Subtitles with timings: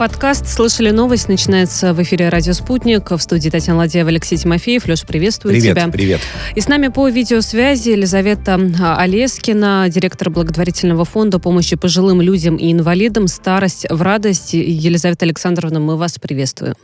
[0.00, 3.10] Подкаст «Слышали новость» начинается в эфире «Радио Спутник».
[3.10, 4.86] В студии Татьяна Ладеева, Алексей Тимофеев.
[4.86, 5.88] Леш, приветствую привет, тебя.
[5.88, 6.20] Привет,
[6.54, 8.54] И с нами по видеосвязи Елизавета
[8.96, 14.54] Олескина, директор благотворительного фонда помощи пожилым людям и инвалидам «Старость в радость».
[14.54, 16.76] Елизавета Александровна, мы вас приветствуем.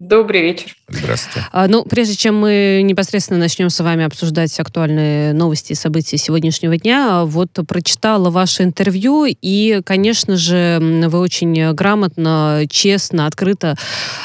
[0.00, 0.74] Добрый вечер.
[0.88, 1.46] Здравствуйте.
[1.52, 6.78] А, ну, прежде чем мы непосредственно начнем с вами обсуждать актуальные новости и события сегодняшнего
[6.78, 13.76] дня, вот прочитала ваше интервью, и, конечно же, вы очень грамотно, честно, открыто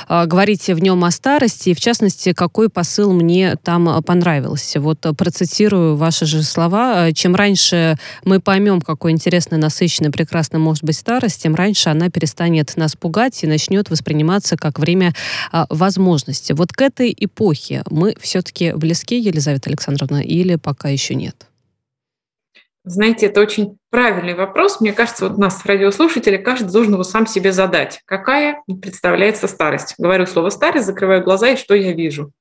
[0.08, 4.80] а, говорите в нем о старости, и, в частности, какой посыл мне там понравился.
[4.80, 7.12] Вот процитирую ваши же слова.
[7.12, 12.78] Чем раньше мы поймем, какой интересный, насыщенный, прекрасный может быть старость, тем раньше она перестанет
[12.78, 15.14] нас пугать и начнет восприниматься как время
[15.70, 16.54] возможности.
[16.54, 21.48] Вот к этой эпохе мы все-таки близки, Елизавета Александровна, или пока еще нет?
[22.84, 24.82] Знаете, это очень правильный вопрос.
[24.82, 28.02] Мне кажется, вот нас, радиослушатели, каждый должен его сам себе задать.
[28.04, 29.96] Какая представляется старость?
[29.98, 32.34] Говорю слово «старость», закрываю глаза, и что я вижу?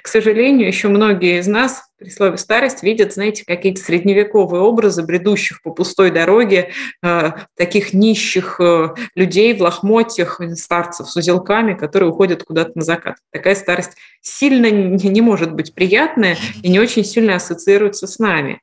[0.00, 5.62] К сожалению, еще многие из нас при слове «старость» видят, знаете, какие-то средневековые образы, бредущих
[5.62, 6.70] по пустой дороге,
[7.02, 13.16] э, таких нищих э, людей в лохмотьях, старцев с узелками, которые уходят куда-то на закат.
[13.30, 18.60] Такая старость сильно не, не может быть приятная и не очень сильно ассоциируется с нами.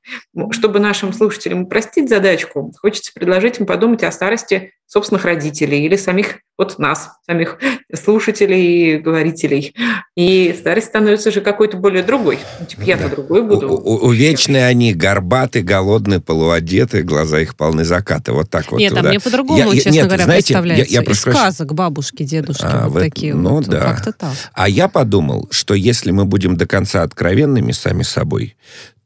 [0.52, 2.10] Чтобы нашим слушателям упростить
[2.40, 7.60] задачку, хочется предложить им подумать о старости собственных родителей или самих вот нас, самих
[7.94, 9.76] слушателей и говорителей.
[10.16, 12.40] И старость становится же какой-то более другой.
[12.60, 13.16] Ну, типа я-то да.
[13.16, 13.70] другой буду.
[13.70, 18.34] У, увечные они, горбаты, голодные, полуодетые, глаза их полны заката.
[18.34, 18.80] Вот так вот.
[18.80, 20.94] Нет, а мне по-другому, я, честно нет, говоря, знаете, представляется.
[20.94, 23.68] Я, я Из сказок бабушки, дедушки, а, вот в, такие ну, вот.
[23.68, 23.82] Да.
[23.82, 24.34] Как-то так.
[24.54, 28.56] А я подумал, что если мы будем до конца откровенными сами собой,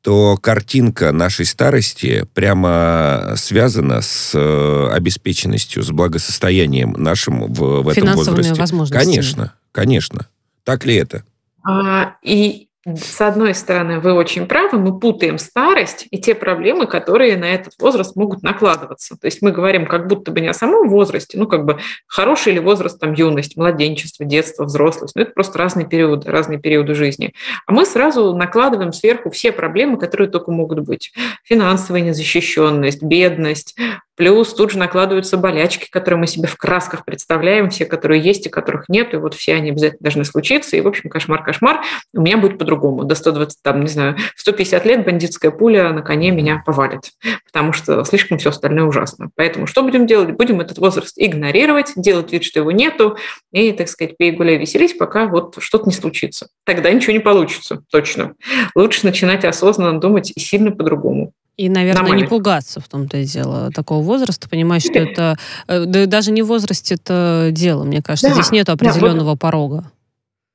[0.04, 8.14] то картинка нашей старости прямо связана с э, обеспеченностью, с благосостоянием нашим в, в этом
[8.14, 8.54] возрасте.
[8.54, 9.02] возможностями.
[9.02, 10.28] Конечно, конечно.
[10.66, 11.24] Так ли это?
[11.66, 17.38] А, и с одной стороны, вы очень правы, мы путаем старость и те проблемы, которые
[17.38, 19.16] на этот возраст могут накладываться.
[19.16, 22.54] То есть мы говорим как будто бы не о самом возрасте, ну как бы хороший
[22.54, 25.16] ли возраст, там юность, младенчество, детство, взрослость.
[25.16, 27.34] Но это просто разные периоды, разные периоды жизни.
[27.66, 31.14] А мы сразу накладываем сверху все проблемы, которые только могут быть.
[31.46, 33.78] Финансовая незащищенность, бедность,
[34.16, 38.50] Плюс тут же накладываются болячки, которые мы себе в красках представляем, все, которые есть и
[38.50, 40.78] которых нет, и вот все они обязательно должны случиться.
[40.78, 41.82] И, в общем, кошмар-кошмар.
[42.14, 43.04] У меня будет по-другому.
[43.04, 47.12] До 120, там, не знаю, 150 лет бандитская пуля на коне меня повалит,
[47.46, 49.30] потому что слишком все остальное ужасно.
[49.36, 50.32] Поэтому что будем делать?
[50.32, 53.18] Будем этот возраст игнорировать, делать вид, что его нету,
[53.52, 56.48] и, так сказать, пей, гуляй, веселись, пока вот что-то не случится.
[56.66, 58.34] Тогда ничего не получится, точно.
[58.76, 61.34] Лучше начинать осознанно думать и сильно по-другому.
[61.56, 65.38] И, наверное, не пугаться в том-то и дело такого возраста, понимать, что это
[65.68, 68.30] э, да, даже не в возрасте это дело, мне кажется.
[68.30, 69.92] Да, Здесь нет определенного да, вот порога.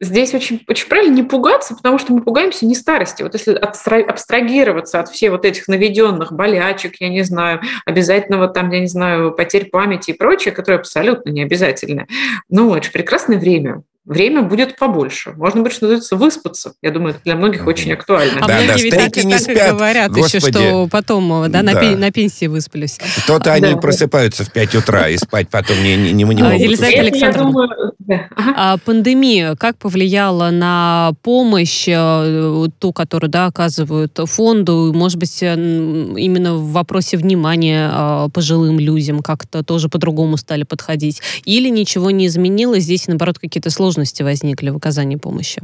[0.00, 3.22] Здесь очень, очень правильно не пугаться, потому что мы пугаемся не старости.
[3.22, 8.80] Вот если абстрагироваться от всех вот этих наведенных болячек, я не знаю, обязательного там, я
[8.80, 12.06] не знаю, потерь памяти и прочее, которые абсолютно не обязательны.
[12.48, 15.32] Ну, это же прекрасное время время будет побольше.
[15.36, 16.72] Можно будет, что называется, выспаться.
[16.82, 18.40] Я думаю, это для многих очень актуально.
[18.40, 19.72] А да, многие да, ведь так, не так спят.
[19.72, 20.36] говорят Господи.
[20.36, 21.62] еще, что потом да, да.
[21.62, 22.98] На, пен, на пенсии выспались.
[23.24, 23.76] Кто-то они да.
[23.76, 26.58] просыпаются в 5 утра и спать потом не, не, не, не могут.
[26.58, 27.68] Елизавета Александровна,
[27.98, 28.28] да.
[28.34, 28.54] ага.
[28.56, 36.54] а пандемия как повлияла на помощь, э, ту, которую да, оказывают фонду, может быть, именно
[36.54, 41.20] в вопросе внимания э, пожилым людям как-то тоже по-другому стали подходить?
[41.44, 45.60] Или ничего не изменилось, здесь, наоборот, какие-то сложности сложности возникли в оказании помощи?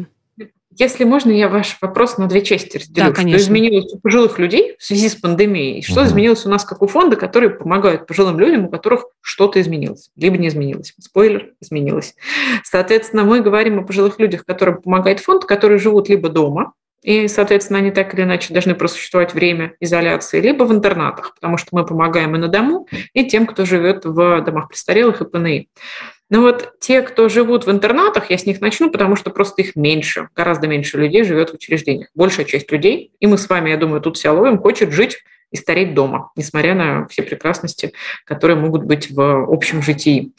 [0.77, 3.06] Если можно, я ваш вопрос на две части разделю.
[3.06, 3.39] Да, конечно.
[3.39, 5.83] Что изменилось у пожилых людей в связи с пандемией?
[5.83, 6.09] Что угу.
[6.09, 10.37] изменилось у нас как у фонда, которые помогают пожилым людям, у которых что-то изменилось, либо
[10.37, 10.93] не изменилось.
[10.99, 12.17] Спойлер, изменилось.
[12.65, 16.72] Соответственно, мы говорим о пожилых людях, которым помогает фонд, которые живут либо дома,
[17.05, 21.69] и, соответственно, они так или иначе должны просуществовать время изоляции, либо в интернатах, потому что
[21.71, 25.69] мы помогаем и на дому, и тем, кто живет в домах престарелых и ПНИ.
[26.34, 29.77] Но вот те, кто живут в интернатах, я с них начну, потому что просто их
[29.77, 32.09] меньше, гораздо меньше людей живет в учреждениях.
[32.16, 35.22] Большая часть людей, и мы с вами, я думаю, тут все ловим, хочет жить
[35.54, 37.92] и стареть дома, несмотря на все прекрасности,
[38.24, 40.33] которые могут быть в общем житии.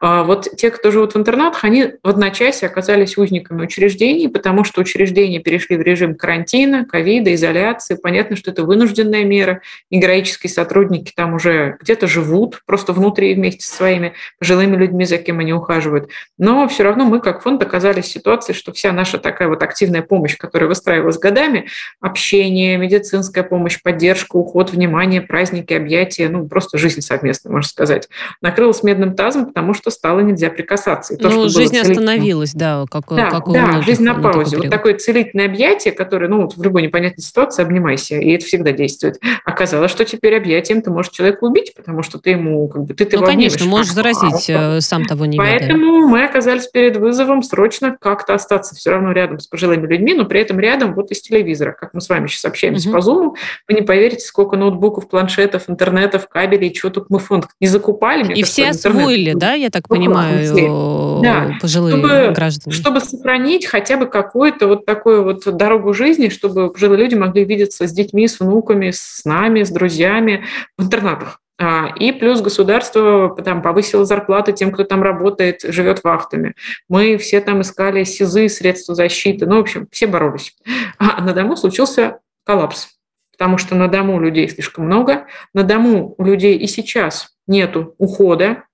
[0.00, 4.80] А вот те, кто живут в интернатах, они в одночасье оказались узниками учреждений, потому что
[4.80, 7.98] учреждения перешли в режим карантина, ковида, изоляции.
[8.02, 9.60] Понятно, что это вынужденная мера,
[9.90, 15.18] и героические сотрудники там уже где-то живут, просто внутри вместе со своими пожилыми людьми, за
[15.18, 16.08] кем они ухаживают.
[16.38, 20.00] Но все равно мы, как фонд, оказались в ситуации, что вся наша такая вот активная
[20.00, 21.66] помощь, которая выстраивалась годами,
[22.00, 28.08] общение, медицинская помощь, поддержка, уход уход, внимание, праздники, объятия, ну, просто жизнь совместная, можно сказать.
[28.40, 31.14] Накрылась медным тазом, потому что стало нельзя прикасаться.
[31.14, 34.56] И то, ну, жизнь остановилась, да, как, да, как у да, жизнь на паузе.
[34.56, 38.72] Вот такое целительное объятие, которое, ну, вот в любой непонятной ситуации обнимайся, и это всегда
[38.72, 39.20] действует.
[39.44, 43.04] Оказалось, что теперь объятием ты можешь человека убить, потому что ты ему, как бы, ты,
[43.04, 46.06] ты Ну, конечно, можешь заразить, а, сам того не Поэтому ведая.
[46.06, 50.40] мы оказались перед вызовом срочно как-то остаться все равно рядом с пожилыми людьми, но при
[50.40, 52.98] этом рядом вот из телевизора, как мы с вами сейчас общаемся угу.
[52.98, 53.34] по Zoom,
[53.68, 58.32] вы не поверите, сколько ноутбуков, планшетов, интернетов, кабелей, чего тут мы фонд не закупали.
[58.34, 61.56] И все освоили, да, я так понимаю, да.
[61.60, 62.74] пожилые чтобы, граждане?
[62.74, 67.86] Чтобы сохранить хотя бы какую-то вот такую вот дорогу жизни, чтобы пожилые люди могли видеться
[67.86, 70.44] с детьми, с внуками, с нами, с друзьями
[70.76, 71.40] в интернатах.
[71.58, 76.54] А, и плюс государство там, повысило зарплаты тем, кто там работает, живет вахтами.
[76.88, 79.46] Мы все там искали СИЗы, средства защиты.
[79.46, 80.56] Ну, в общем, все боролись.
[80.98, 82.88] А на дому случился коллапс.
[83.32, 85.26] Потому что на дому людей слишком много.
[85.54, 88.64] На дому у людей и сейчас нету ухода.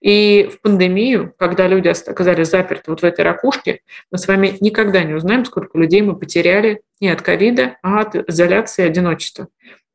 [0.00, 3.80] И в пандемию, когда люди оказались заперты вот в этой ракушке,
[4.10, 8.16] мы с вами никогда не узнаем, сколько людей мы потеряли не от ковида, а от
[8.28, 9.48] изоляции и одиночества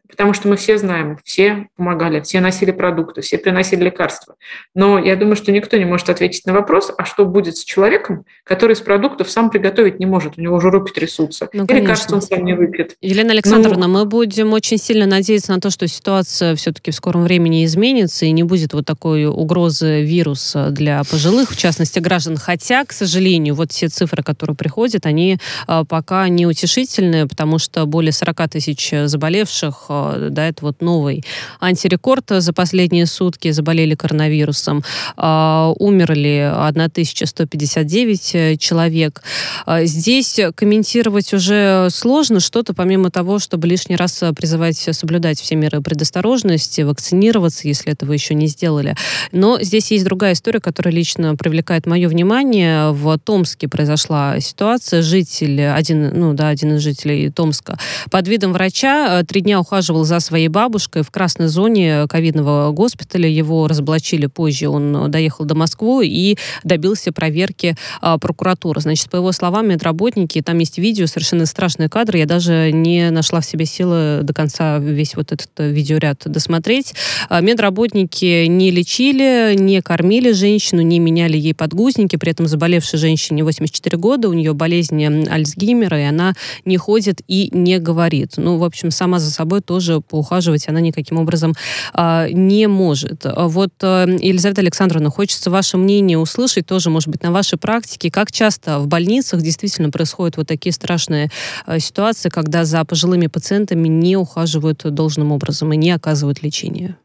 [0.09, 4.35] потому что мы все знаем, все помогали, все носили продукты, все приносили лекарства.
[4.73, 8.25] Но я думаю, что никто не может ответить на вопрос, а что будет с человеком,
[8.43, 12.15] который из продуктов сам приготовить не может, у него уже руки трясутся, ну, и лекарства
[12.15, 12.95] он сам не выпьет.
[13.01, 17.23] Елена Александровна, ну, мы будем очень сильно надеяться на то, что ситуация все-таки в скором
[17.23, 22.37] времени изменится и не будет вот такой угрозы вируса для пожилых, в частности граждан.
[22.37, 25.37] Хотя, к сожалению, вот все цифры, которые приходят, они
[25.67, 29.96] а, пока неутешительные, потому что более 40 тысяч заболевших а,
[30.29, 31.23] да, это вот новый
[31.59, 34.83] антирекорд за последние сутки, заболели коронавирусом,
[35.15, 39.23] а, умерли 1159 э, человек.
[39.65, 45.81] А, здесь комментировать уже сложно что-то, помимо того, чтобы лишний раз призывать соблюдать все меры
[45.81, 48.95] предосторожности, вакцинироваться, если этого еще не сделали.
[49.31, 52.91] Но здесь есть другая история, которая лично привлекает мое внимание.
[52.91, 55.01] В Томске произошла ситуация.
[55.01, 57.77] Житель, один, ну да, один из жителей Томска,
[58.11, 62.71] под видом врача э, три дня ухаживал ухаживал за своей бабушкой в красной зоне ковидного
[62.71, 63.29] госпиталя.
[63.29, 64.67] Его разоблачили позже.
[64.67, 68.81] Он доехал до Москвы и добился проверки а, прокуратуры.
[68.81, 72.19] Значит, по его словам, медработники, там есть видео, совершенно страшные кадры.
[72.19, 76.93] Я даже не нашла в себе силы до конца весь вот этот видеоряд досмотреть.
[77.29, 82.17] А, медработники не лечили, не кормили женщину, не меняли ей подгузники.
[82.17, 86.33] При этом заболевшей женщине 84 года, у нее болезнь Альцгеймера, и она
[86.65, 88.33] не ходит и не говорит.
[88.37, 91.53] Ну, в общем, сама за собой тоже тоже поухаживать она никаким образом
[91.93, 93.25] а, не может.
[93.25, 98.31] Вот, а, Елизавета Александровна, хочется ваше мнение услышать тоже, может быть, на вашей практике, как
[98.31, 101.29] часто в больницах действительно происходят вот такие страшные
[101.67, 106.97] а, ситуации, когда за пожилыми пациентами не ухаживают должным образом и не оказывают лечение?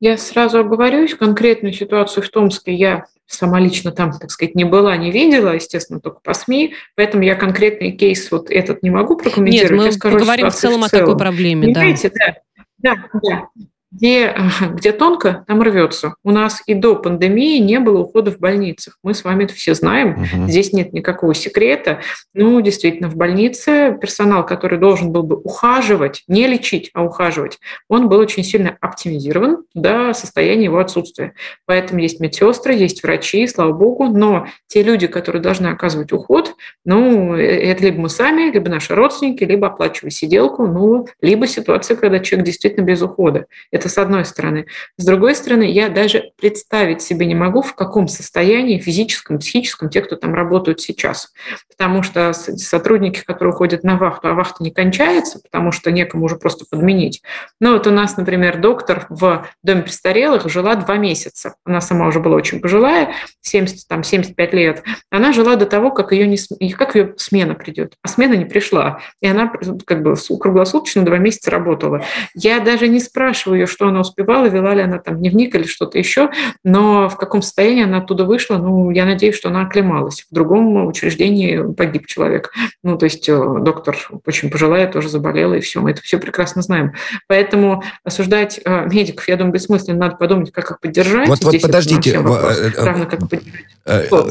[0.00, 4.96] Я сразу оговорюсь, конкретную ситуацию в Томске я сама лично там, так сказать, не была,
[4.96, 9.70] не видела, естественно, только по СМИ, поэтому я конкретный кейс вот этот не могу прокомментировать.
[9.70, 11.68] Нет, мы я скажу, поговорим в целом, в целом о такой проблеме.
[11.68, 12.36] Понимаете, да.
[12.78, 13.48] Да, да
[13.90, 14.34] где,
[14.72, 16.14] где тонко, там рвется.
[16.22, 18.98] У нас и до пандемии не было ухода в больницах.
[19.02, 20.22] Мы с вами это все знаем.
[20.22, 20.48] Угу.
[20.48, 22.00] Здесь нет никакого секрета.
[22.34, 27.58] Ну, действительно, в больнице персонал, который должен был бы ухаживать, не лечить, а ухаживать,
[27.88, 31.34] он был очень сильно оптимизирован до состояния его отсутствия.
[31.66, 36.54] Поэтому есть медсестры, есть врачи, слава богу, но те люди, которые должны оказывать уход,
[36.84, 41.96] ну, э, это либо мы сами, либо наши родственники, либо оплачивая сиделку, ну, либо ситуация,
[41.96, 43.46] когда человек действительно без ухода.
[43.80, 44.66] Это с одной стороны.
[44.98, 50.02] С другой стороны, я даже представить себе не могу, в каком состоянии физическом, психическом те,
[50.02, 51.32] кто там работают сейчас.
[51.66, 56.36] Потому что сотрудники, которые уходят на вахту, а вахта не кончается, потому что некому уже
[56.36, 57.22] просто подменить.
[57.58, 61.54] Ну вот у нас, например, доктор в доме престарелых жила два месяца.
[61.64, 64.82] Она сама уже была очень пожилая, 70, там, 75 лет.
[65.08, 67.94] Она жила до того, как ее, не, как ее смена придет.
[68.02, 69.00] А смена не пришла.
[69.22, 69.50] И она
[69.86, 72.04] как бы круглосуточно два месяца работала.
[72.34, 75.98] Я даже не спрашиваю ее, что она успевала, вела ли она там дневник или что-то
[75.98, 76.30] еще,
[76.64, 80.26] но в каком состоянии она оттуда вышла, ну, я надеюсь, что она оклемалась.
[80.30, 82.52] В другом учреждении погиб человек.
[82.82, 83.96] Ну, то есть э, доктор
[84.26, 86.92] очень пожилая, тоже заболела, и все, мы это все прекрасно знаем.
[87.28, 91.28] Поэтому осуждать э, медиков, я думаю, бессмысленно, надо подумать, как их поддержать.
[91.28, 93.20] Вот, вот подождите, вопрос, равно, как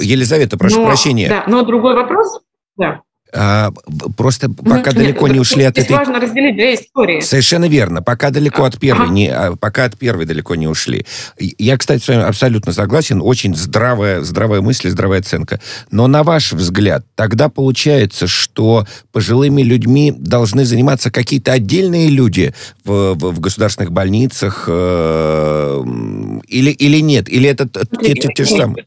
[0.02, 1.30] Елизавета, прошу но, прощения.
[1.30, 2.42] Да, но другой вопрос,
[2.78, 3.02] да.
[3.32, 3.72] А,
[4.18, 5.96] просто пока Нет, далеко не ушли от этой...
[5.96, 7.20] важно разделить две истории.
[7.20, 8.02] Совершенно верно.
[8.02, 9.14] Пока далеко от первой, ага.
[9.14, 11.06] не, а, пока от первой далеко не ушли.
[11.38, 13.22] Я, кстати, с вами абсолютно согласен.
[13.22, 15.60] Очень здравая, здравая мысль, здравая оценка.
[15.92, 23.14] Но на ваш взгляд, тогда получается, что пожилыми людьми должны заниматься какие-то отдельные люди в,
[23.14, 25.84] в, в государственных больницах э,
[26.48, 27.30] или, или нет?
[27.30, 27.70] Или это
[28.02, 28.86] те, те, те же самые?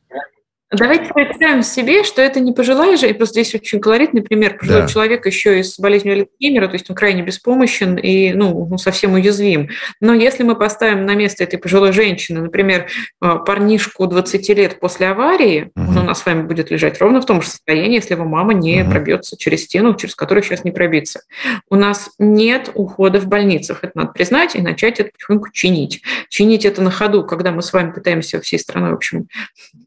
[0.72, 4.56] Давайте представим себе, что это не пожилая же, и просто здесь очень колоритный пример.
[4.56, 4.88] Пожилой да.
[4.88, 9.12] человек еще и с болезнью Альцгеймера, то есть он крайне беспомощен и ну, ну, совсем
[9.12, 9.68] уязвим.
[10.00, 12.86] Но если мы поставим на место этой пожилой женщины, например,
[13.20, 15.90] э, парнишку 20 лет после аварии, угу.
[15.90, 18.54] он у нас с вами будет лежать ровно в том же состоянии, если его мама
[18.54, 18.92] не угу.
[18.92, 21.20] пробьется через стену, через которую сейчас не пробиться.
[21.68, 26.02] У нас нет ухода в больницах, это надо признать и начать это потихоньку чинить.
[26.30, 29.26] Чинить это на ходу, когда мы с вами пытаемся всей страной, в общем,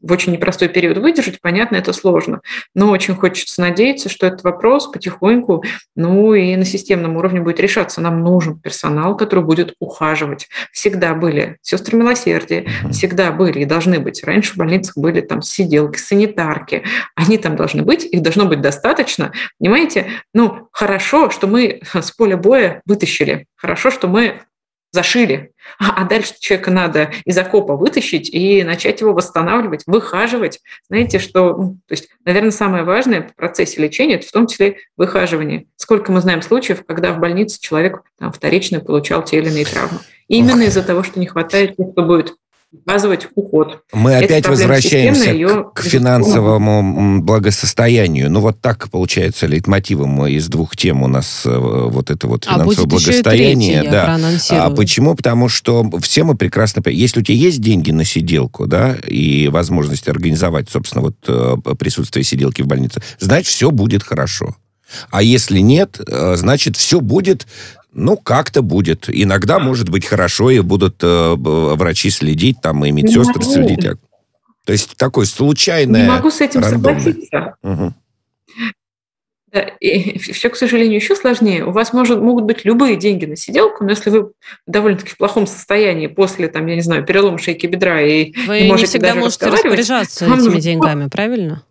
[0.00, 2.42] в очень непростой период выдержать, понятно, это сложно.
[2.74, 5.64] Но очень хочется надеяться, что этот вопрос потихоньку,
[5.94, 8.02] ну и на системном уровне будет решаться.
[8.02, 10.48] Нам нужен персонал, который будет ухаживать.
[10.72, 14.22] Всегда были сестры милосердия, всегда были и должны быть.
[14.22, 16.82] Раньше в больницах были там сиделки, санитарки.
[17.14, 19.32] Они там должны быть, их должно быть достаточно.
[19.58, 23.46] Понимаете, ну, хорошо, что мы с поля боя вытащили.
[23.56, 24.42] Хорошо, что мы
[24.92, 25.52] зашили.
[25.78, 30.60] А, дальше человека надо из окопа вытащить и начать его восстанавливать, выхаживать.
[30.88, 34.78] Знаете, что, ну, то есть, наверное, самое важное в процессе лечения, это в том числе
[34.96, 35.66] выхаживание.
[35.76, 39.98] Сколько мы знаем случаев, когда в больнице человек там, вторично получал те или иные травмы.
[40.28, 42.34] Именно из-за того, что не хватает тех, кто будет
[42.72, 43.82] указывать уход.
[43.92, 48.30] Мы Это опять возвращаемся к, к финансовому благосостоянию.
[48.30, 52.54] Ну, вот так получается лейтмотивом из двух тем у нас э, вот это вот а
[52.54, 53.80] финансовое а благосостояние.
[53.80, 54.66] Третий, да.
[54.66, 55.14] А почему?
[55.14, 60.08] Потому что все мы прекрасно если у тебя есть деньги на сиделку, да, и возможность
[60.08, 64.56] организовать, собственно, вот э, присутствие сиделки в больнице, значит, все будет хорошо.
[65.10, 67.46] А если нет, э, значит, все будет
[67.96, 69.06] ну, как-то будет.
[69.08, 73.88] Иногда, может быть, хорошо, и будут э, врачи следить, там, и медсестры не следить.
[74.66, 76.02] То есть такой случайное...
[76.02, 77.00] Не могу с этим рандомное.
[77.00, 77.54] согласиться.
[77.62, 77.94] Угу.
[79.52, 81.64] Да, и все, к сожалению, еще сложнее.
[81.64, 84.32] У вас может, могут быть любые деньги на сиделку, но если вы
[84.66, 88.68] довольно-таки в плохом состоянии после, там, я не знаю, перелома шейки бедра и Вы не,
[88.68, 90.60] можете не всегда можете распоряжаться этими нужно...
[90.60, 91.62] деньгами, правильно?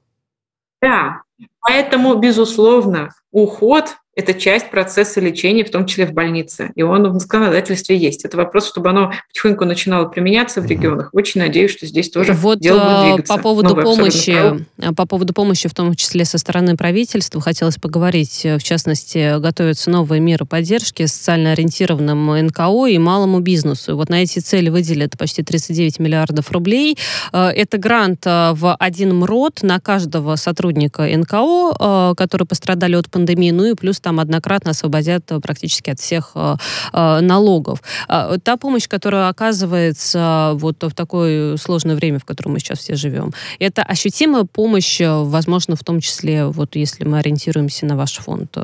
[0.81, 1.21] Да,
[1.59, 6.71] поэтому, безусловно, уход это часть процесса лечения, в том числе в больнице.
[6.75, 8.23] И он в законодательстве есть.
[8.23, 11.09] Это вопрос, чтобы оно потихоньку начинало применяться в регионах.
[11.11, 13.35] Очень надеюсь, что здесь тоже вот дело будет э, двигаться.
[13.35, 17.75] По поводу, Новое помощи, э, по поводу помощи, в том числе со стороны правительства, хотелось
[17.75, 18.45] поговорить.
[18.45, 23.97] В частности, готовятся новые меры поддержки социально ориентированным НКО и малому бизнесу.
[23.97, 26.97] Вот на эти цели выделят почти 39 миллиардов рублей.
[27.33, 33.65] Э, это грант в один МРОД на каждого сотрудника НКО, которые пострадали от пандемии, ну
[33.65, 36.57] и плюс там однократно освободят э, практически от всех э,
[36.93, 37.81] э, налогов.
[38.07, 42.95] А, та помощь, которая оказывается вот в такое сложное время, в котором мы сейчас все
[42.95, 48.55] живем, это ощутимая помощь, возможно, в том числе, вот если мы ориентируемся на ваш фонд,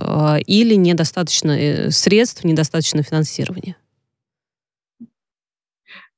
[0.45, 3.75] или недостаточно средств, недостаточно финансирования?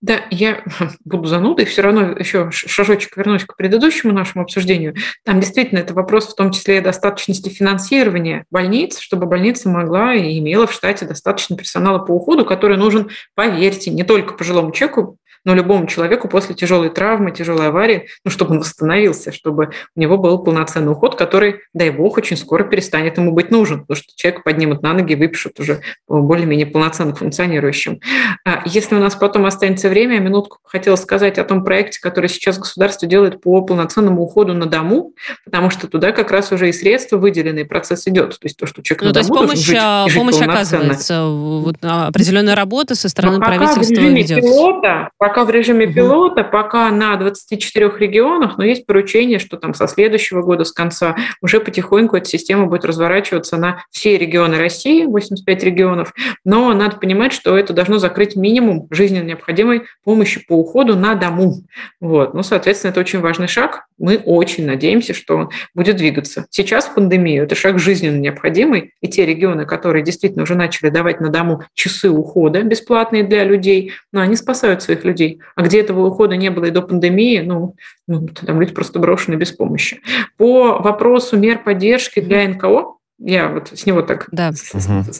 [0.03, 0.61] Да, я
[1.05, 4.95] буду занудой, все равно еще шажочек вернусь к предыдущему нашему обсуждению.
[5.23, 10.67] Там действительно это вопрос в том числе достаточности финансирования больниц, чтобы больница могла и имела
[10.67, 15.87] в штате достаточно персонала по уходу, который нужен, поверьте, не только пожилому человеку, но любому
[15.87, 20.91] человеку после тяжелой травмы, тяжелой аварии, ну, чтобы он восстановился, чтобы у него был полноценный
[20.91, 24.93] уход, который, дай бог, очень скоро перестанет ему быть нужен, потому что человек поднимут на
[24.93, 27.99] ноги, выпишут уже более-менее полноценно функционирующим.
[28.45, 32.57] А если у нас потом останется время, минутку хотела сказать о том проекте, который сейчас
[32.57, 35.13] государство делает по полноценному уходу на дому,
[35.45, 38.31] потому что туда как раз уже и средства выделены, и процесс идет.
[38.31, 41.25] То есть то, что человек ну, на то дому есть помощь, жить, а, помощь оказывается,
[41.25, 44.41] вот, определенная работа со стороны Но правительства идет.
[44.41, 49.87] Пилота, пока в режиме пилота, пока на 24 регионах, но есть поручение, что там со
[49.87, 55.63] следующего года, с конца, уже потихоньку эта система будет разворачиваться на все регионы России, 85
[55.63, 56.13] регионов,
[56.45, 61.63] но надо понимать, что это должно закрыть минимум жизненно необходимой помощи по уходу на дому.
[61.99, 62.33] Вот.
[62.33, 63.85] Ну, соответственно, это очень важный шаг.
[63.97, 66.45] Мы очень надеемся, что он будет двигаться.
[66.49, 71.21] Сейчас в пандемию это шаг жизненно необходимый, и те регионы, которые действительно уже начали давать
[71.21, 75.41] на дому часы ухода бесплатные для людей, но они спасают своих людей людей.
[75.55, 77.75] А где этого ухода не было и до пандемии, ну,
[78.07, 80.01] ну там люди просто брошены без помощи.
[80.37, 84.51] По вопросу мер поддержки для НКО, я вот с него так да.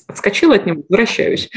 [0.07, 1.49] отскочила от него, возвращаюсь.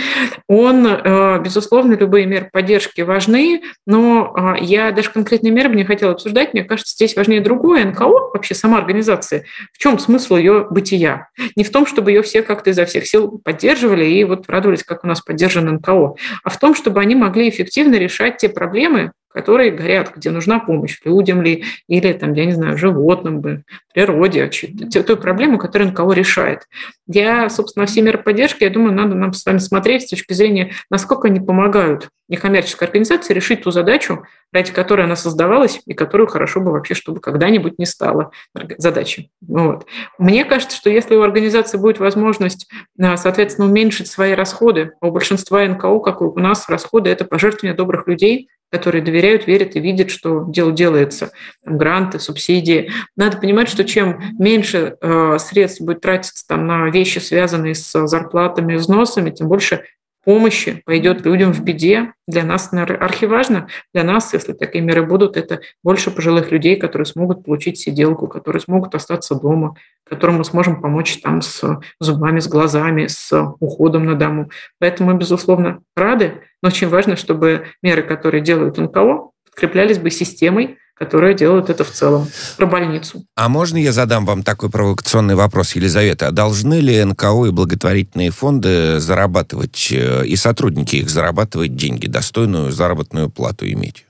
[0.48, 5.84] Он, э, безусловно, любые меры поддержки важны, но э, я даже конкретные меры бы не
[5.84, 6.52] хотела обсуждать.
[6.52, 7.84] Мне кажется, здесь важнее другое.
[7.84, 11.28] НКО, вообще сама организация, в чем смысл ее бытия?
[11.56, 15.04] Не в том, чтобы ее все как-то изо всех сил поддерживали и вот радовались, как
[15.04, 16.14] у нас поддержан НКО,
[16.44, 20.98] а в том, чтобы они могли эффективно решать те проблемы, которые горят, где нужна помощь
[21.04, 26.62] людям ли, или, там, я не знаю, животным бы, природе, той проблему, которую НКО решает.
[27.06, 30.72] Я, собственно, все меры поддержки, я думаю, надо нам с вами смотреть с точки зрения,
[30.90, 34.24] насколько они помогают некоммерческой организации решить ту задачу,
[34.54, 38.30] ради которой она создавалась, и которую хорошо бы вообще, чтобы когда-нибудь не стала
[38.78, 39.30] задачей.
[39.46, 39.86] Вот.
[40.18, 45.10] Мне кажется, что если у организации будет возможность, а, соответственно, уменьшить свои расходы, а у
[45.10, 50.10] большинства НКО, как у нас, расходы– это пожертвования добрых людей, которые доверяют, верят и видят,
[50.10, 51.30] что дело делается,
[51.64, 52.90] там, гранты, субсидии.
[53.16, 58.76] Надо понимать, что чем меньше э, средств будет тратиться там, на вещи, связанные с зарплатами,
[58.76, 59.84] взносами, тем больше
[60.26, 62.12] помощи пойдет людям в беде.
[62.26, 67.44] Для нас архиважно, для нас, если такие меры будут, это больше пожилых людей, которые смогут
[67.44, 73.06] получить сиделку, которые смогут остаться дома, которым мы сможем помочь там с зубами, с глазами,
[73.06, 74.50] с уходом на дому.
[74.80, 80.78] Поэтому мы, безусловно, рады, но очень важно, чтобы меры, которые делают НКО, подкреплялись бы системой,
[80.98, 82.26] которые делают это в целом,
[82.56, 83.24] про больницу.
[83.34, 86.28] А можно я задам вам такой провокационный вопрос, Елизавета?
[86.28, 92.72] А должны ли НКО и благотворительные фонды зарабатывать, э, и сотрудники их зарабатывать деньги, достойную
[92.72, 94.06] заработную плату иметь?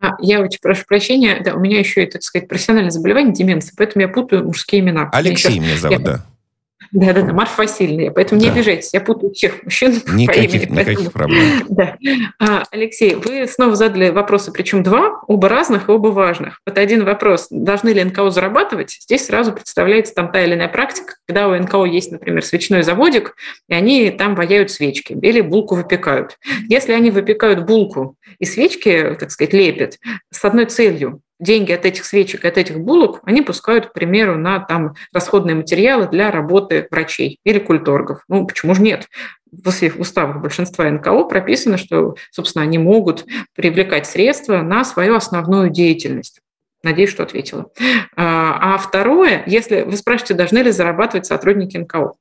[0.00, 3.74] А, я очень прошу прощения, да, у меня еще и, так сказать, профессиональное заболевание, деменция,
[3.76, 5.10] поэтому я путаю мужские имена.
[5.12, 6.04] Алексей меня зовут, я...
[6.04, 6.26] да.
[6.92, 8.12] Да, да, да, Марфа Васильевна.
[8.12, 8.46] Поэтому да.
[8.46, 10.70] не обижайтесь, я путаю всех мужчин никаких, по имени.
[10.70, 11.10] Никаких поэтому...
[11.12, 11.44] проблем.
[11.70, 11.96] Да.
[12.38, 16.60] А, Алексей, вы снова задали вопросы, причем два, оба разных и оба важных.
[16.66, 18.98] Вот один вопрос, должны ли НКО зарабатывать?
[19.00, 23.36] Здесь сразу представляется там та или иная практика, когда у НКО есть, например, свечной заводик,
[23.68, 26.36] и они там ваяют свечки или булку выпекают.
[26.68, 29.98] Если они выпекают булку и свечки, так сказать, лепят
[30.30, 34.60] с одной целью, деньги от этих свечек, от этих булок, они пускают, к примеру, на
[34.60, 38.22] там, расходные материалы для работы врачей или культоргов.
[38.28, 39.08] Ну, почему же нет?
[39.52, 46.41] в уставах большинства НКО прописано, что, собственно, они могут привлекать средства на свою основную деятельность.
[46.82, 47.66] Надеюсь, что ответила.
[48.16, 52.14] А, а второе, если вы спрашиваете, должны ли зарабатывать сотрудники НКО.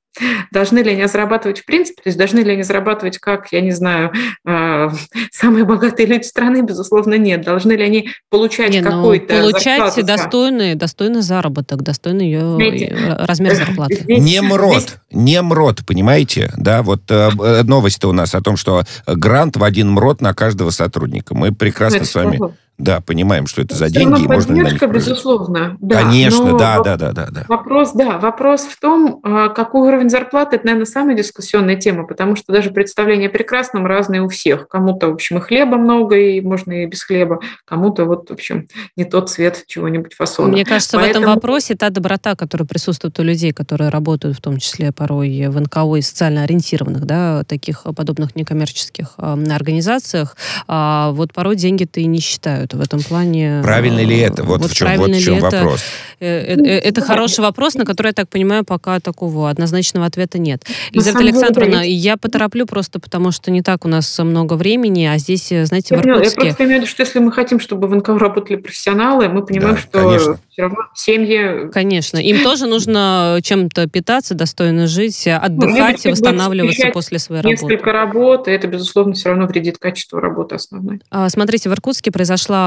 [0.52, 3.72] Должны ли они зарабатывать в принципе, то есть должны ли они зарабатывать как, я не
[3.72, 4.12] знаю,
[4.46, 4.92] а,
[5.32, 7.44] самые богатые люди страны, безусловно, нет.
[7.44, 13.26] Должны ли они получать не, ну, какой-то Получать достойный, достойный заработок, достойный ее Знаете, э,
[13.26, 14.04] размер зарплаты.
[14.08, 16.52] Не мрот, не мрот, понимаете?
[16.58, 20.34] Да, вот э, э новость у нас о том, что грант в один мрот на
[20.34, 21.36] каждого сотрудника.
[21.36, 22.36] Мы прекрасно ну, с вами...
[22.36, 22.54] Что?
[22.82, 24.26] Да, понимаем, что это за Все деньги.
[24.26, 25.78] Можно поддержка, безусловно.
[25.80, 27.46] Да, Конечно, да, да, да, да, да.
[27.48, 32.36] Вопрос, да, вопрос в том, а, какой уровень зарплаты, это, наверное, самая дискуссионная тема, потому
[32.36, 34.68] что даже представления о прекрасном разные у всех.
[34.68, 38.68] Кому-то, в общем, и хлеба много, и можно и без хлеба, кому-то вот, в общем,
[38.98, 40.50] не тот цвет чего-нибудь фасона.
[40.50, 41.26] Мне кажется, Поэтому...
[41.26, 45.48] в этом вопросе та доброта, которая присутствует у людей, которые работают, в том числе порой
[45.50, 50.36] в НКО и социально ориентированных, да, таких подобных некоммерческих организациях,
[50.68, 53.62] а вот порой деньги-то и не считают в этом плане.
[53.64, 54.44] Правильно ли это?
[54.44, 55.82] Вот, вот в чем, вот в чем это, вопрос.
[56.20, 60.38] Э, э, э, это хороший вопрос, на который, я так понимаю, пока такого однозначного ответа
[60.38, 60.64] нет.
[60.92, 65.48] Елизавета Александровна, я потороплю просто потому, что не так у нас много времени, а здесь,
[65.48, 66.42] знаете, я в Иркутске...
[66.42, 69.44] Я просто имею в виду, что если мы хотим, чтобы в НКО работали профессионалы, мы
[69.44, 70.40] понимаем, да, что конечно.
[70.52, 71.72] все равно семьи...
[71.72, 72.18] Конечно.
[72.18, 77.66] Им тоже нужно чем-то питаться, достойно жить, ну, отдыхать ну, и восстанавливаться после своей работы.
[77.66, 81.02] Несколько работ, и это, безусловно, все равно вредит качеству работы основной.
[81.10, 82.61] А, смотрите, в Иркутске произошла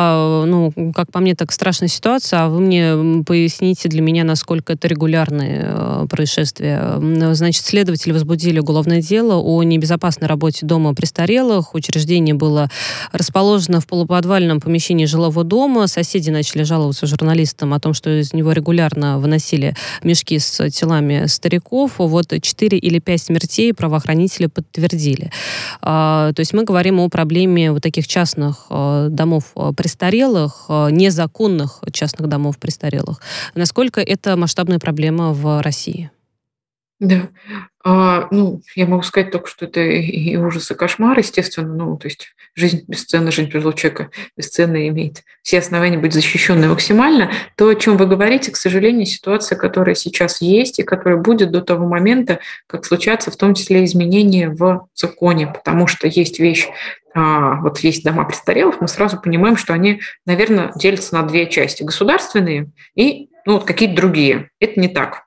[0.47, 4.89] ну, как по мне, так страшная ситуация, а вы мне поясните для меня, насколько это
[4.89, 6.99] регулярные э, происшествия.
[7.35, 11.75] Значит, следователи возбудили уголовное дело о небезопасной работе дома престарелых.
[11.75, 12.69] Учреждение было
[13.13, 15.87] расположено в полуподвальном помещении жилого дома.
[15.87, 21.93] Соседи начали жаловаться журналистам о том, что из него регулярно выносили мешки с телами стариков.
[21.99, 25.31] Вот 4 или 5 смертей правоохранители подтвердили.
[25.83, 32.29] А, то есть мы говорим о проблеме вот таких частных домов престарелых, э, незаконных частных
[32.29, 33.21] домов престарелых.
[33.55, 36.11] Насколько это масштабная проблема в России?
[37.05, 37.29] Да.
[37.85, 41.75] А, ну, я могу сказать только, что это и ужас, и кошмар, естественно.
[41.75, 47.31] Ну, то есть жизнь бесценна, жизнь пожилого человека бесценна имеет все основания быть защищенной максимально.
[47.57, 51.61] То, о чем вы говорите, к сожалению, ситуация, которая сейчас есть и которая будет до
[51.61, 56.69] того момента, как случатся в том числе изменения в законе, потому что есть вещь,
[57.15, 61.83] а, вот есть дома престарелых, мы сразу понимаем, что они, наверное, делятся на две части.
[61.83, 64.51] Государственные и ну, вот какие-то другие.
[64.59, 65.24] Это не так.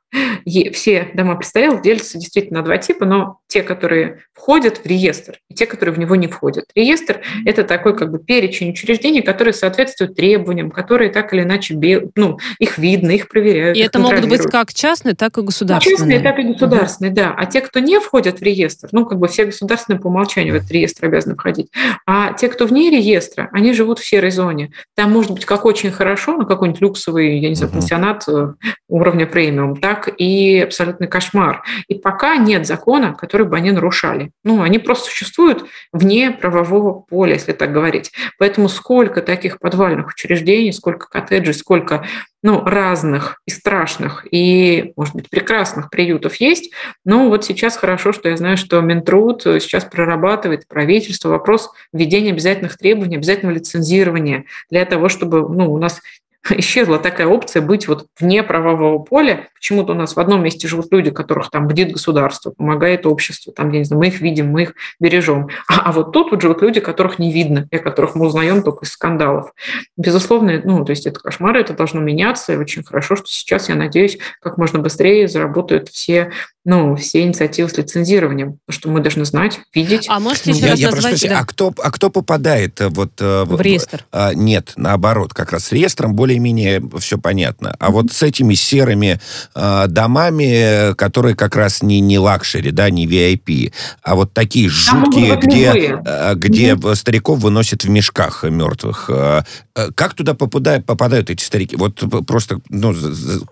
[0.71, 5.53] Все дома престарелых делятся действительно на два типа, но те, которые входят в реестр, и
[5.53, 6.65] те, которые в него не входят.
[6.75, 11.75] Реестр– это такой как бы перечень учреждений, которые соответствуют требованиям, которые так или иначе,
[12.15, 13.77] ну, их видно, их проверяют.
[13.77, 15.97] И их это могут быть как частные, так и государственные.
[15.97, 17.33] Частные, так и государственные, да.
[17.37, 20.57] А те, кто не входят в реестр, ну, как бы все государственные по умолчанию в
[20.57, 21.71] этот реестр обязаны входить.
[22.05, 24.71] А те, кто вне реестра, они живут в серой зоне.
[24.95, 28.53] Там может быть как очень хорошо, ну, какой-нибудь люксовый, я не знаю, пансионат э,
[28.87, 31.63] уровня премиум, так и абсолютный кошмар.
[31.87, 34.31] И пока нет закона, который бы они нарушали.
[34.43, 38.11] Ну, они просто существуют вне правового поля, если так говорить.
[38.37, 42.05] Поэтому сколько таких подвальных учреждений, сколько коттеджей, сколько
[42.43, 46.71] ну, разных и страшных, и, может быть, прекрасных приютов есть.
[47.03, 52.77] Но вот сейчас хорошо, что я знаю, что Минтруд сейчас прорабатывает правительство вопрос введения обязательных
[52.77, 56.01] требований, обязательного лицензирования для того, чтобы ну, у нас
[56.57, 59.47] исчезла такая опция быть вот вне правового поля.
[59.55, 63.71] Почему-то у нас в одном месте живут люди, которых там бдит государство, помогает общество, там,
[63.71, 65.49] я не знаю, мы их видим, мы их бережем.
[65.67, 68.85] А, а вот тут вот живут люди, которых не видно, и которых мы узнаем только
[68.85, 69.53] из скандалов.
[69.95, 73.75] Безусловно, ну, то есть это кошмар, это должно меняться, и очень хорошо, что сейчас, я
[73.75, 76.31] надеюсь, как можно быстрее заработают все
[76.67, 80.07] ну, все инициативы с лицензированием, что мы должны знать, видеть.
[80.09, 81.11] А можете еще я, раз я назвать?
[81.11, 81.39] Просто, да.
[81.39, 83.11] а, кто, а кто попадает э, вот...
[83.21, 84.05] Э, в, в реестр?
[84.11, 87.75] А, нет, наоборот, как раз с реестром более-менее все понятно.
[87.79, 89.19] А вот с этими серыми
[89.55, 95.35] а, домами, которые как раз не, не luxury, да, не VIP, а вот такие жуткие,
[95.37, 96.35] где, любые.
[96.35, 96.95] где mm-hmm.
[96.95, 99.09] стариков выносят в мешках мертвых.
[99.95, 101.75] Как туда попадают, попадают эти старики?
[101.75, 102.95] Вот просто, ну,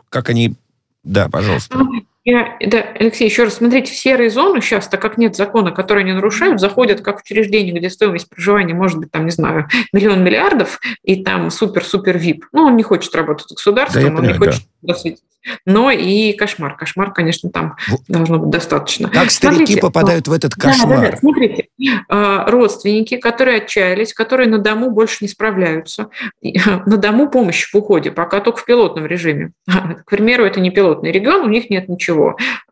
[0.10, 0.56] как они...
[1.04, 1.78] Да, пожалуйста.
[2.26, 6.04] Я, да, Алексей, еще раз смотрите, в серые зоны сейчас, так как нет закона, который
[6.04, 10.80] они нарушают, заходят как учреждения, где стоимость проживания может быть, там, не знаю, миллион миллиардов,
[11.04, 12.46] и там супер-супер вип.
[12.52, 14.94] Ну, он не хочет работать с государством, да, он понимаю, не хочет да
[15.66, 16.76] но и кошмар.
[16.76, 18.12] Кошмар, конечно, там в...
[18.12, 19.10] должно быть достаточно.
[19.10, 20.90] Как старики смотрите, попадают в этот кошмар?
[20.90, 21.18] Да, да, да.
[21.18, 21.68] Смотрите,
[22.10, 26.10] а, родственники, которые отчаялись, которые на дому больше не справляются.
[26.42, 29.52] На дому помощь в уходе, пока только в пилотном режиме.
[29.68, 32.15] К примеру, это не пилотный регион, у них нет ничего.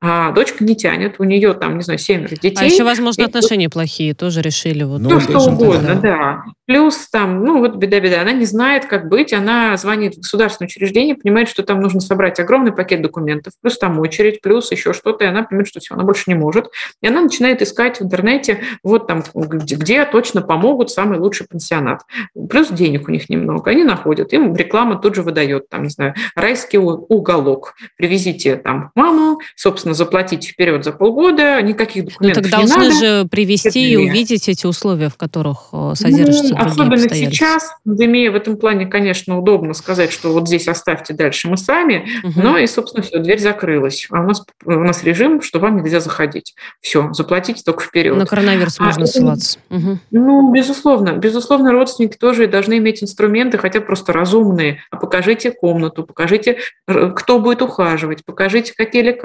[0.02, 2.58] А дочка не тянет, у нее там, не знаю, семеро детей.
[2.58, 4.84] А еще, возможно, отношения плохие, тоже решили.
[4.84, 6.02] Вот, ну, что угодно, да.
[6.02, 6.44] да.
[6.66, 11.16] Плюс там, ну вот беда-беда, она не знает, как быть, она звонит в государственное учреждение,
[11.16, 15.28] понимает, что там нужно собрать огромный пакет документов, плюс там очередь, плюс еще что-то, и
[15.28, 16.70] она понимает, что все, она больше не может.
[17.02, 22.02] И она начинает искать в интернете, вот там, где, где точно помогут самый лучший пансионат.
[22.50, 26.14] Плюс денег у них немного, они находят, им реклама тут же выдает, там, не знаю,
[26.36, 32.92] райский уголок, привезите там маму, собственно, заплатите вперед за полгода, никаких документов ну, так должны
[32.92, 38.36] же привести и увидеть эти условия, в которых э, содержатся ну, Особенно сейчас, имея в
[38.36, 42.42] этом плане, конечно, удобно сказать, что вот здесь оставьте дальше мы сами, угу.
[42.42, 44.08] но и, собственно, все, дверь закрылась.
[44.12, 46.56] А у нас, у нас режим, что вам нельзя заходить.
[46.82, 48.16] Все, заплатите только вперед.
[48.16, 49.60] На коронавирус а, можно ссылаться.
[49.70, 50.00] Угу.
[50.12, 51.14] Ну, безусловно.
[51.14, 54.82] Безусловно, родственники тоже должны иметь инструменты, хотя просто разумные.
[54.92, 59.23] А покажите комнату, покажите, кто будет ухаживать, покажите, какие лекарства.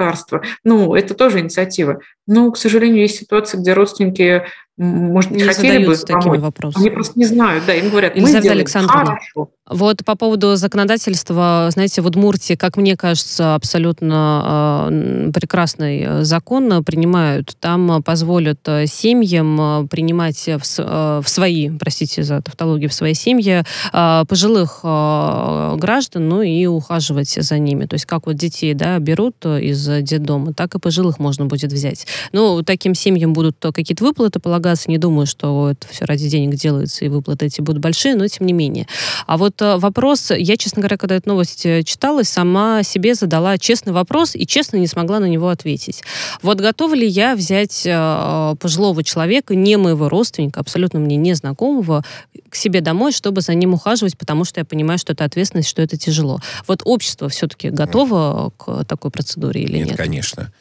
[0.63, 1.99] Ну, это тоже инициатива.
[2.27, 4.43] Ну, к сожалению, есть ситуации, где родственники
[4.79, 6.39] может не хотели бы такими помочь.
[6.39, 6.83] вопросами.
[6.83, 9.49] Они просто не знают, да, им говорят, Елизавета мы Александровна, хорошо.
[9.69, 16.83] Вот по поводу законодательства, знаете, в Удмуртии, как мне кажется, абсолютно э, прекрасный э, закон
[16.83, 17.55] принимают.
[17.59, 23.63] Там позволят э, семьям э, принимать в, в свои, простите за тавтологию, в свои семьи
[23.93, 27.85] э, пожилых э, граждан, ну и ухаживать за ними.
[27.85, 32.07] То есть как вот детей, да, берут из детдома, так и пожилых можно будет взять.
[32.31, 34.68] Ну, таким семьям будут какие-то выплаты полагаться.
[34.87, 38.47] Не думаю, что это все ради денег делается, и выплаты эти будут большие, но тем
[38.47, 38.87] не менее.
[39.25, 43.57] А вот Э, вопрос, я, честно говоря, когда эту новость э, читала, сама себе задала
[43.57, 46.01] честный вопрос и честно не смогла на него ответить.
[46.41, 52.03] Вот готова ли я взять э, пожилого человека, не моего родственника, абсолютно мне незнакомого,
[52.49, 55.81] к себе домой, чтобы за ним ухаживать, потому что я понимаю, что это ответственность, что
[55.81, 56.39] это тяжело.
[56.67, 59.87] Вот общество все-таки готово к такой процедуре или нет?
[59.89, 60.51] Нет, конечно.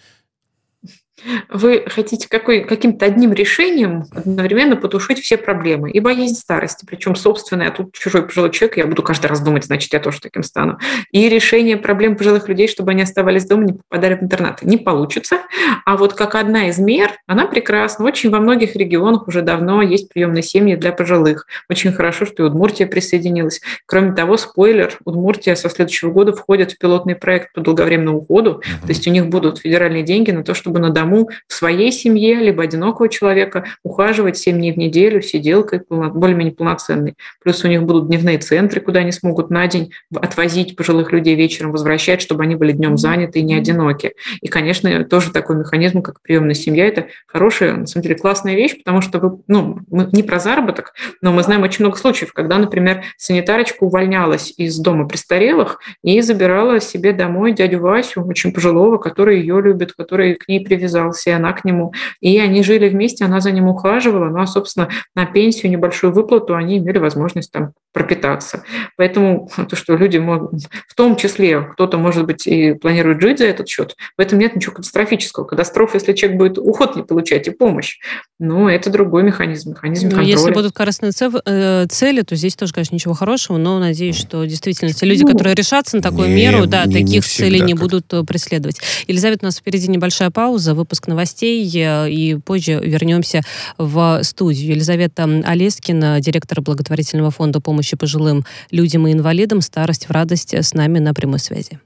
[1.48, 5.90] Вы хотите какой, каким-то одним решением одновременно потушить все проблемы.
[5.90, 9.64] И боязнь старости, причем собственная, а тут чужой пожилой человек, я буду каждый раз думать,
[9.64, 10.78] значит, я тоже таким стану.
[11.10, 14.66] И решение проблем пожилых людей, чтобы они оставались дома, не попадали в интернаты.
[14.66, 15.38] Не получится.
[15.84, 18.04] А вот как одна из мер, она прекрасна.
[18.04, 21.46] Очень во многих регионах уже давно есть приемные семьи для пожилых.
[21.68, 23.60] Очень хорошо, что и Удмуртия присоединилась.
[23.86, 28.62] Кроме того, спойлер, Удмуртия со следующего года входит в пилотный проект по долговременному уходу.
[28.82, 31.90] То есть у них будут федеральные деньги на то, чтобы на дому тому в своей
[31.90, 37.14] семье, либо одинокого человека ухаживать 7 дней в неделю сиделкой более-менее полноценной.
[37.42, 41.72] Плюс у них будут дневные центры, куда они смогут на день отвозить пожилых людей вечером,
[41.72, 44.14] возвращать, чтобы они были днем заняты и не одиноки.
[44.42, 48.76] И, конечно, тоже такой механизм, как приемная семья, это хорошая, на самом деле, классная вещь,
[48.76, 50.92] потому что вы, ну, мы не про заработок,
[51.22, 56.80] но мы знаем очень много случаев, когда, например, санитарочка увольнялась из дома престарелых и забирала
[56.80, 60.64] себе домой дядю Васю, очень пожилого, который ее любит, который к ней
[60.98, 61.92] привязался, и она к нему.
[62.20, 66.54] И они жили вместе, она за ним ухаживала, ну а, собственно, на пенсию, небольшую выплату
[66.54, 68.62] они имели возможность там пропитаться.
[68.96, 73.46] Поэтому то, что люди могут, в том числе кто-то, может быть, и планирует жить за
[73.46, 75.44] этот счет, в этом нет ничего катастрофического.
[75.44, 77.98] Катастрофа, если человек будет уход не получать и помощь,
[78.38, 80.28] но это другой механизм, механизм контроля.
[80.28, 84.92] Если будут корыстные э, цели, то здесь тоже, конечно, ничего хорошего, но надеюсь, что действительно
[84.92, 87.74] те люди, ну, которые решатся на такую не, меру, да, не, таких не целей не
[87.74, 88.80] будут э, преследовать.
[89.08, 93.42] Елизавета, у нас впереди небольшая пауза, выпуск новостей, э, и позже вернемся
[93.76, 94.70] в студию.
[94.70, 100.98] Елизавета Олескина, директор благотворительного фонда помощи пожилым людям и инвалидам «Старость в радость» с нами
[100.98, 101.78] на прямой связи.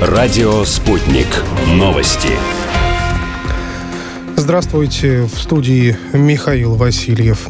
[0.00, 1.28] Радио «Спутник».
[1.68, 2.71] Новости.
[4.36, 7.48] Здравствуйте, в студии Михаил Васильев.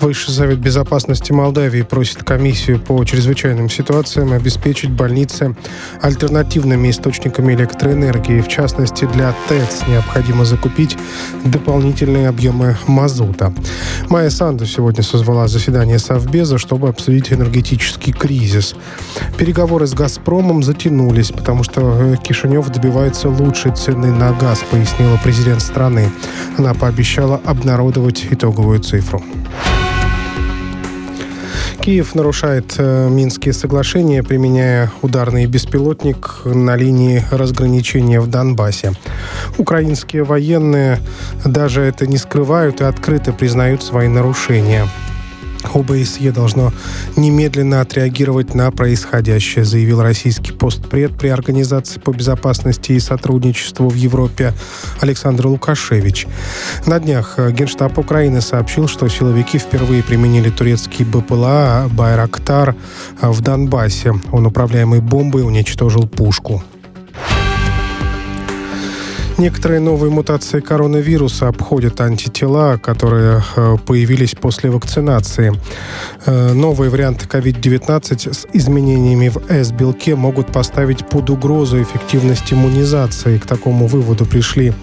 [0.00, 5.54] Высший совет безопасности Молдавии просит комиссию по чрезвычайным ситуациям обеспечить больницы
[6.00, 8.40] альтернативными источниками электроэнергии.
[8.40, 10.98] В частности, для ТЭЦ необходимо закупить
[11.44, 13.54] дополнительные объемы мазута.
[14.08, 18.74] Майя Санду сегодня созвала заседание Совбеза, чтобы обсудить энергетический кризис.
[19.38, 25.62] Переговоры с «Газпромом» затянулись, потому что э, Кишинев добивается лучшей цены на газ, пояснила президент
[25.62, 26.10] страны.
[26.58, 29.22] Она пообещала обнародовать итоговую цифру.
[31.82, 38.92] Киев нарушает э, Минские соглашения, применяя ударный беспилотник на линии разграничения в Донбассе.
[39.58, 41.00] Украинские военные
[41.44, 44.86] даже это не скрывают и открыто признают свои нарушения.
[45.74, 46.72] ОБСЕ должно
[47.16, 54.52] немедленно отреагировать на происходящее, заявил российский постпред при Организации по безопасности и сотрудничеству в Европе
[55.00, 56.26] Александр Лукашевич.
[56.86, 62.74] На днях Генштаб Украины сообщил, что силовики впервые применили турецкий БПЛА «Байрактар»
[63.20, 64.14] в Донбассе.
[64.30, 66.62] Он управляемый бомбой уничтожил пушку.
[69.38, 75.52] Некоторые новые мутации коронавируса обходят антитела, которые э, появились после вакцинации.
[76.26, 83.38] Э, новые варианты COVID-19 с изменениями в S-белке могут поставить под угрозу эффективность иммунизации.
[83.38, 84.74] К такому выводу пришли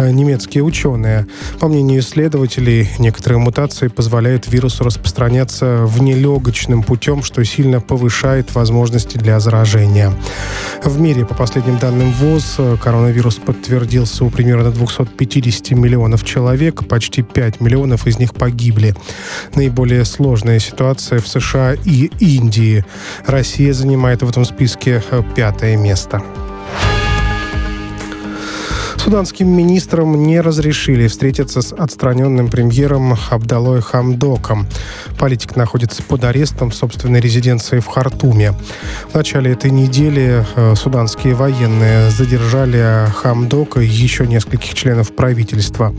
[0.00, 1.26] Э, немецкие ученые.
[1.58, 9.40] По мнению исследователей, некоторые мутации позволяют вирусу распространяться внелегочным путем, что сильно повышает возможности для
[9.40, 10.12] заражения.
[10.84, 13.36] В мире, по последним данным ВОЗ, коронавирус
[13.80, 18.94] подтвердился у примерно 250 миллионов человек, почти 5 миллионов из них погибли.
[19.54, 22.84] Наиболее сложная ситуация в США и Индии.
[23.26, 26.22] Россия занимает в этом списке э, пятое место.
[29.10, 34.68] Суданским министрам не разрешили встретиться с отстраненным премьером Абдалой Хамдоком.
[35.18, 38.52] Политик находится под арестом в собственной резиденции в Хартуме.
[39.08, 45.92] В начале этой недели э, суданские военные задержали Хамдока и еще нескольких членов правительства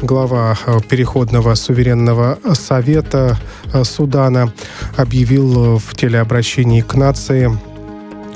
[0.00, 3.40] глава э, Переходного суверенного совета
[3.72, 4.52] э, Судана
[4.96, 7.50] объявил в телеобращении к нации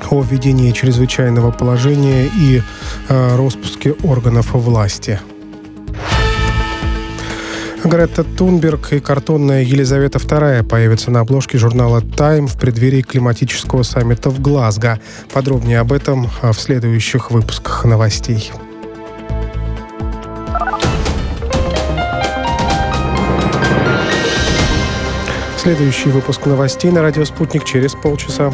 [0.09, 2.61] о введении чрезвычайного положения и
[3.09, 5.19] э, распуске органов власти.
[7.83, 14.29] Грета Тунберг и картонная Елизавета II появятся на обложке журнала Time в преддверии климатического саммита
[14.29, 14.99] в Глазго.
[15.31, 18.51] Подробнее об этом э, в следующих выпусках новостей.
[25.57, 28.53] Следующий выпуск новостей на радио «Спутник» через полчаса.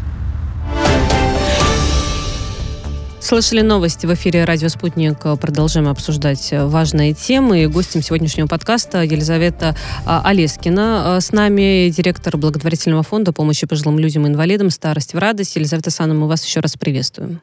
[3.31, 5.19] Слышали новости в эфире «Радио Спутник».
[5.39, 7.63] Продолжаем обсуждать важные темы.
[7.63, 9.73] И гостем сегодняшнего подкаста Елизавета
[10.05, 15.17] а, Олескина а, с нами, директор благотворительного фонда помощи пожилым людям и инвалидам «Старость в
[15.17, 15.55] радость».
[15.55, 17.39] Елизавета Санна, мы вас еще раз приветствуем.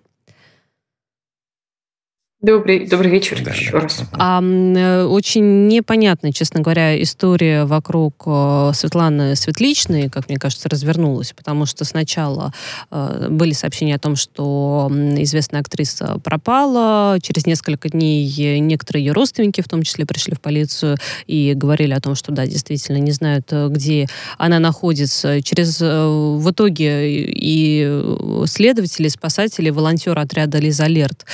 [2.41, 3.81] Добрый, добрый вечер да, еще да.
[3.81, 4.05] раз.
[4.13, 11.33] А, э, очень непонятная, честно говоря, история вокруг э, Светланы Светличной, как мне кажется, развернулась,
[11.33, 12.53] потому что сначала
[12.93, 19.61] э, были сообщения о том, что известная актриса пропала, через несколько дней некоторые ее родственники,
[19.61, 20.97] в том числе, пришли в полицию
[21.27, 25.43] и говорили о том, что да, действительно не знают, где она находится.
[25.43, 28.01] Через в итоге и
[28.47, 31.25] следователи, спасатели, волонтеры отряда Лиза Алерт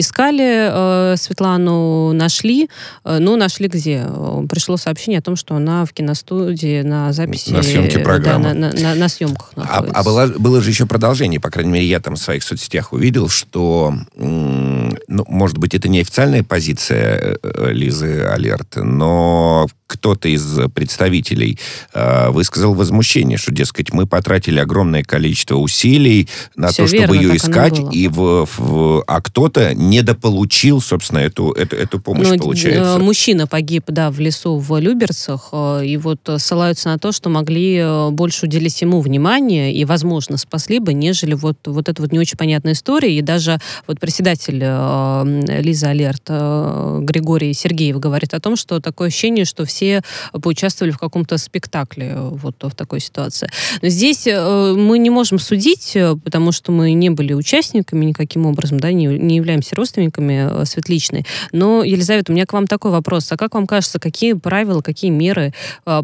[0.00, 2.68] искали э, Светлану, нашли,
[3.04, 4.06] э, но нашли где?
[4.48, 7.50] Пришло сообщение о том, что она в киностудии на записи...
[7.50, 8.44] На съемке программы.
[8.44, 11.72] Да, на, на, на, на съемках А, а было, было же еще продолжение, по крайней
[11.72, 17.38] мере, я там в своих соцсетях увидел, что, ну, может быть, это не официальная позиция
[17.42, 21.58] э, Лизы Алерт, но кто-то из представителей
[21.92, 27.24] э, высказал возмущение, что, дескать, мы потратили огромное количество усилий на Все то, верно, чтобы
[27.24, 32.98] ее искать, и в, в, а кто-то недополучил, собственно, эту, эту, эту помощь, ну, получается.
[32.98, 37.76] Мужчина погиб, да, в лесу в Люберцах, э, и вот ссылаются на то, что могли
[37.76, 42.18] э, больше уделить ему внимания, и, возможно, спасли бы, нежели вот, вот эта вот не
[42.18, 48.56] очень понятная история, и даже вот председатель э, Лиза Алерт Григорий Сергеев говорит о том,
[48.56, 53.50] что такое ощущение, что все поучаствовали в каком-то спектакле вот в такой ситуации.
[53.82, 58.46] Но здесь э, мы не можем судить, э, потому что мы не были участниками никаким
[58.46, 61.26] образом, да, не, не являемся родственниками э, Светличной.
[61.52, 63.30] Но, Елизавета, у меня к вам такой вопрос.
[63.32, 65.52] А как вам кажется, какие правила, какие меры,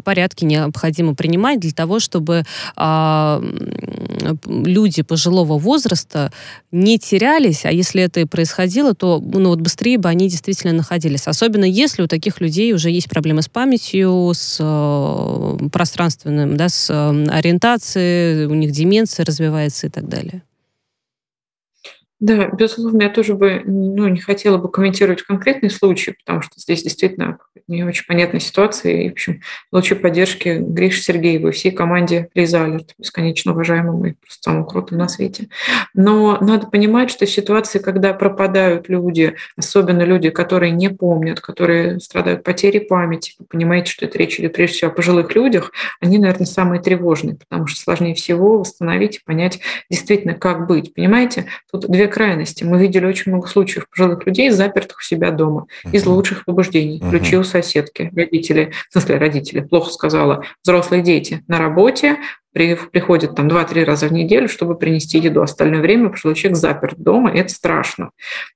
[0.03, 2.43] порядки необходимо принимать для того, чтобы
[2.75, 3.41] а,
[4.45, 6.31] люди пожилого возраста
[6.71, 11.27] не терялись, а если это и происходило, то ну, вот быстрее бы они действительно находились.
[11.27, 16.89] Особенно если у таких людей уже есть проблемы с памятью, с э, пространственным, да, с
[16.89, 20.41] э, ориентацией, у них деменция развивается и так далее.
[22.19, 26.81] Да, безусловно, я тоже бы ну, не хотела бы комментировать конкретный случай, потому что здесь
[26.81, 29.03] действительно не очень понятная ситуация.
[29.03, 34.43] И, в общем, лучи поддержки Гриши Сергеевой, всей команде Лиза Алерт, бесконечно уважаемому и просто
[34.43, 35.49] самому крутому на свете.
[35.93, 42.43] Но надо понимать, что ситуации, когда пропадают люди, особенно люди, которые не помнят, которые страдают
[42.43, 46.47] потерей памяти, вы понимаете, что это речь идет прежде всего о пожилых людях, они, наверное,
[46.47, 50.93] самые тревожные, потому что сложнее всего восстановить и понять действительно, как быть.
[50.95, 52.63] Понимаете, тут две крайности.
[52.63, 56.99] Мы видели очень много случаев пожилых людей, запертых у себя дома, из лучших побуждений.
[56.99, 62.17] Ключи у соседки, родители, в смысле родители, плохо сказала, взрослые дети на работе,
[62.91, 65.41] приходит там 2-3 раза в неделю, чтобы принести еду.
[65.41, 68.11] Остальное время пожилой человек заперт дома, и это страшно.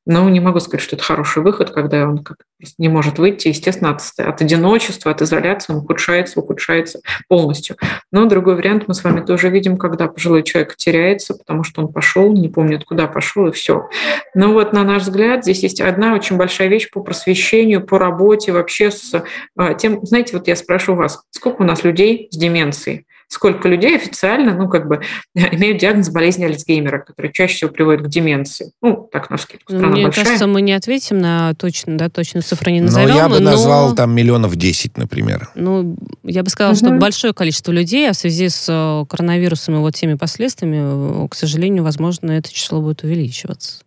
[0.05, 2.37] Но не могу сказать, что это хороший выход, когда он как
[2.77, 3.49] не может выйти.
[3.49, 7.75] Естественно, от, от одиночества, от изоляции он ухудшается, ухудшается полностью.
[8.11, 11.91] Но другой вариант мы с вами тоже видим, когда пожилой человек теряется, потому что он
[11.91, 13.89] пошел, не помнит, куда пошел, и все.
[14.33, 18.51] Но вот, на наш взгляд, здесь есть одна очень большая вещь по просвещению, по работе
[18.51, 19.23] вообще с
[19.55, 23.05] а, тем, знаете, вот я спрошу вас, сколько у нас людей с деменцией?
[23.31, 25.01] Сколько людей официально, ну, как бы,
[25.35, 28.71] имеют диагноз болезни Альцгеймера, который чаще всего приводит к деменции.
[28.81, 30.25] Ну, так, на скидку, страна Мне большая.
[30.25, 33.09] кажется, мы не ответим на точно, да, точную цифру не назовем.
[33.09, 33.51] Но я бы но...
[33.51, 35.49] назвал там миллионов 10, например.
[35.55, 36.79] Ну, я бы сказала, угу.
[36.79, 41.27] что большое количество людей, а в связи с э, коронавирусом и вот теми последствиями, э,
[41.29, 43.83] к сожалению, возможно, это число будет увеличиваться.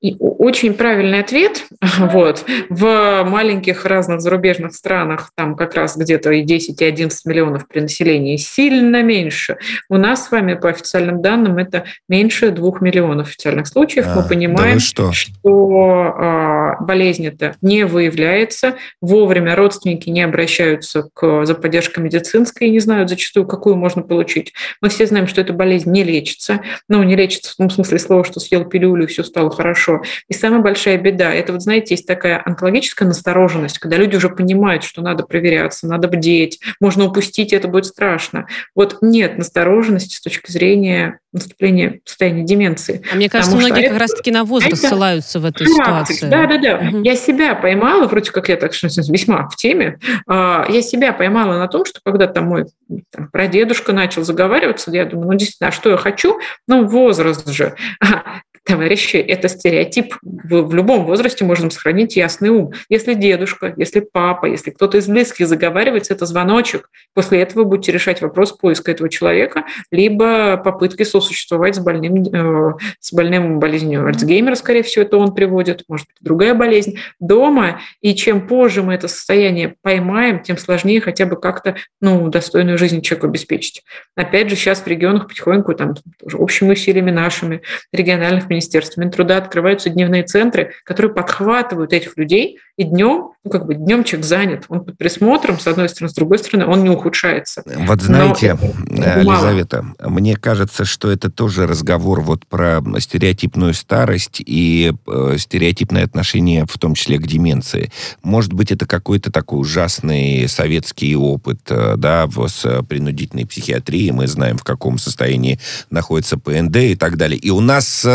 [0.00, 1.66] И очень правильный ответ.
[1.98, 2.44] Вот.
[2.68, 7.80] В маленьких разных зарубежных странах там как раз где-то и 10, и 11 миллионов при
[7.80, 9.56] населении сильно меньше.
[9.88, 14.06] У нас с вами по официальным данным это меньше 2 миллионов официальных случаев.
[14.06, 21.08] А, Мы понимаем, да что, что а, болезнь это не выявляется, вовремя родственники не обращаются
[21.12, 24.52] к, за поддержкой медицинской и не знают зачастую, какую можно получить.
[24.80, 26.60] Мы все знаем, что эта болезнь не лечится.
[26.88, 30.02] Ну, не лечится в том смысле слова, что съел пилюлю и все стало хорошо хорошо.
[30.28, 34.84] И самая большая беда, это вот, знаете, есть такая онкологическая настороженность, когда люди уже понимают,
[34.84, 38.46] что надо проверяться, надо бдеть, можно упустить, это будет страшно.
[38.74, 43.02] Вот нет настороженности с точки зрения наступления состояния деменции.
[43.12, 46.26] А мне кажется, многие это, как раз-таки на возраст это, ссылаются в этой ситуации.
[46.26, 46.88] Да, да, да.
[46.88, 47.02] Угу.
[47.02, 51.58] Я себя поймала, вроде как я так что весьма в теме, а, я себя поймала
[51.58, 52.64] на том, что когда там мой
[53.12, 56.38] там, прадедушка начал заговариваться, я думаю, ну действительно, а что я хочу?
[56.66, 57.74] Ну, возраст же
[58.68, 60.14] товарищи, это стереотип.
[60.22, 62.72] В, любом возрасте можно сохранить ясный ум.
[62.90, 66.90] Если дедушка, если папа, если кто-то из близких заговаривается, это звоночек.
[67.14, 73.12] После этого будете решать вопрос поиска этого человека, либо попытки сосуществовать с больным, э, с
[73.12, 77.80] больным болезнью Альцгеймера, скорее всего, это он приводит, может быть, другая болезнь, дома.
[78.02, 83.00] И чем позже мы это состояние поймаем, тем сложнее хотя бы как-то ну, достойную жизнь
[83.00, 83.82] человеку обеспечить.
[84.14, 85.94] Опять же, сейчас в регионах потихоньку, там,
[86.34, 87.62] общими усилиями нашими,
[87.92, 88.57] региональных министерств,
[88.96, 94.24] Минтруда открываются дневные центры, которые подхватывают этих людей, и днем, ну, как бы днем человек
[94.24, 97.62] занят, он под присмотром, с одной стороны, с другой стороны, он не ухудшается.
[97.66, 98.56] Вот знаете,
[98.86, 106.04] Но Елизавета, мне кажется, что это тоже разговор вот про стереотипную старость и э, стереотипное
[106.04, 107.90] отношение, в том числе к деменции.
[108.22, 114.12] Может быть, это какой-то такой ужасный советский опыт, э, да, в, с принудительной психиатрией.
[114.12, 115.58] Мы знаем, в каком состоянии
[115.90, 117.38] находится ПНД и так далее.
[117.38, 118.06] И у нас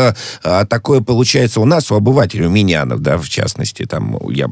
[0.42, 4.48] э, такое получается, у нас, у обывателей, у минянов, да, в частности, там, я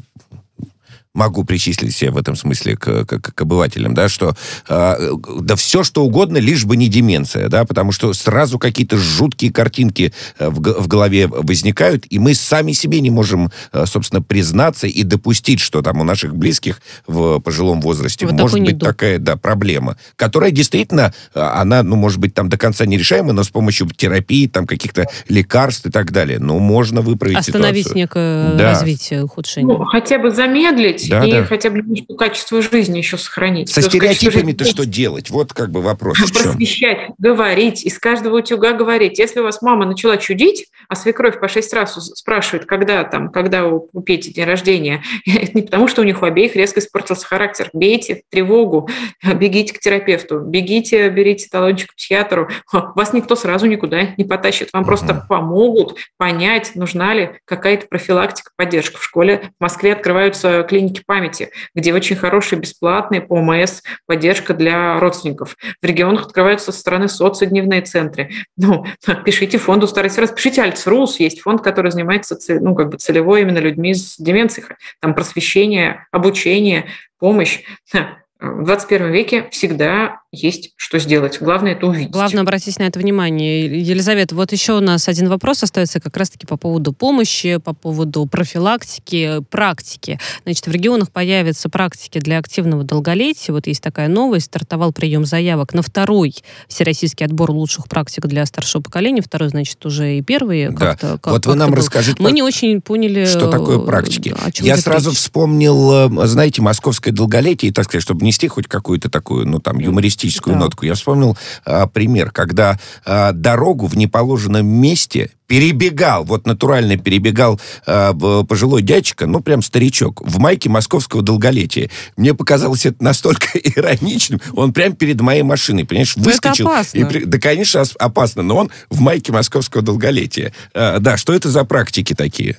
[1.15, 4.35] могу причислить себя в этом смысле к, к, к обывателям, да, что
[4.69, 5.11] э,
[5.41, 10.15] да все что угодно, лишь бы не деменция, да, потому что сразу какие-то жуткие картинки
[10.39, 15.03] э, в, в голове возникают, и мы сами себе не можем, э, собственно, признаться и
[15.03, 19.99] допустить, что там у наших близких в пожилом возрасте вот может быть такая, да, проблема,
[20.17, 24.47] которая действительно, э, она, ну, может быть, там до конца нерешаемая, но с помощью терапии,
[24.47, 27.97] там, каких-то лекарств и так далее, ну, можно выправить Остановить ситуацию.
[27.99, 28.71] некое да.
[28.71, 29.77] развитие, ухудшение.
[29.77, 31.45] Ну, хотя бы замедлить жить да, и да.
[31.45, 33.69] хотя бы немножко качество жизни еще сохранить.
[33.71, 35.31] Со стереотипами-то что делать?
[35.31, 36.19] Вот как бы вопрос.
[36.19, 39.19] Просвещать, говорить, из каждого утюга говорить.
[39.19, 43.67] Если у вас мама начала чудить, а свекровь по шесть раз спрашивает, когда там, когда
[43.67, 47.27] у, у Пети день рождения, это не потому, что у них у обеих резко испортился
[47.27, 47.71] характер.
[47.73, 48.89] Бейте тревогу,
[49.35, 52.49] бегите к терапевту, бегите, берите талончик к психиатру.
[52.73, 54.71] Вас никто сразу никуда не потащит.
[54.73, 58.99] Вам просто помогут понять, нужна ли какая-то профилактика, поддержка.
[58.99, 64.55] В школе в Москве открываются клиники клиники памяти, где очень хорошая бесплатная по ОМС поддержка
[64.55, 65.57] для родственников.
[65.81, 68.31] В регионах открываются со стороны социодневные центры.
[68.57, 68.87] Ну,
[69.25, 73.59] пишите фонду Старый Сервис, пишите Альцрус, есть фонд, который занимается ну, как бы целевой именно
[73.59, 74.67] людьми с деменцией.
[75.01, 76.87] Там просвещение, обучение,
[77.19, 77.61] помощь.
[78.41, 81.39] В 21 веке всегда есть что сделать.
[81.41, 82.11] Главное это увидеть.
[82.11, 83.67] Главное обратить на это внимание.
[83.67, 88.27] Елизавета, вот еще у нас один вопрос остается как раз-таки по поводу помощи, по поводу
[88.27, 90.19] профилактики, практики.
[90.45, 93.53] Значит, в регионах появятся практики для активного долголетия.
[93.53, 94.47] Вот есть такая новость.
[94.47, 96.35] Стартовал прием заявок на второй
[96.67, 99.21] всероссийский отбор лучших практик для старшего поколения.
[99.21, 100.71] Второй, значит, уже и первый.
[100.71, 100.97] Да.
[100.97, 101.77] Как как, вот вы нам был.
[101.77, 102.23] расскажите.
[102.23, 103.27] Мы не очень поняли...
[103.27, 104.35] Что такое практики?
[104.61, 105.19] Я сразу речь.
[105.19, 110.22] вспомнил, э, знаете, московское долголетие, так сказать, чтобы внести хоть какую-то такую, ну, там, юмористическую
[110.23, 110.61] юмористическую да.
[110.61, 110.87] нотку.
[110.87, 118.15] Я вспомнил а, пример, когда а, дорогу в неположенном месте перебегал, вот натурально перебегал э,
[118.49, 121.91] пожилой дядечка, ну, прям старичок, в майке московского долголетия.
[122.17, 124.41] Мне показалось это настолько ироничным.
[124.55, 126.69] Он прям перед моей машиной, понимаешь, выскочил.
[126.69, 126.99] Это опасно.
[126.99, 130.55] И, да, конечно, опасно, но он в майке московского долголетия.
[130.73, 132.57] Э, да, что это за практики такие?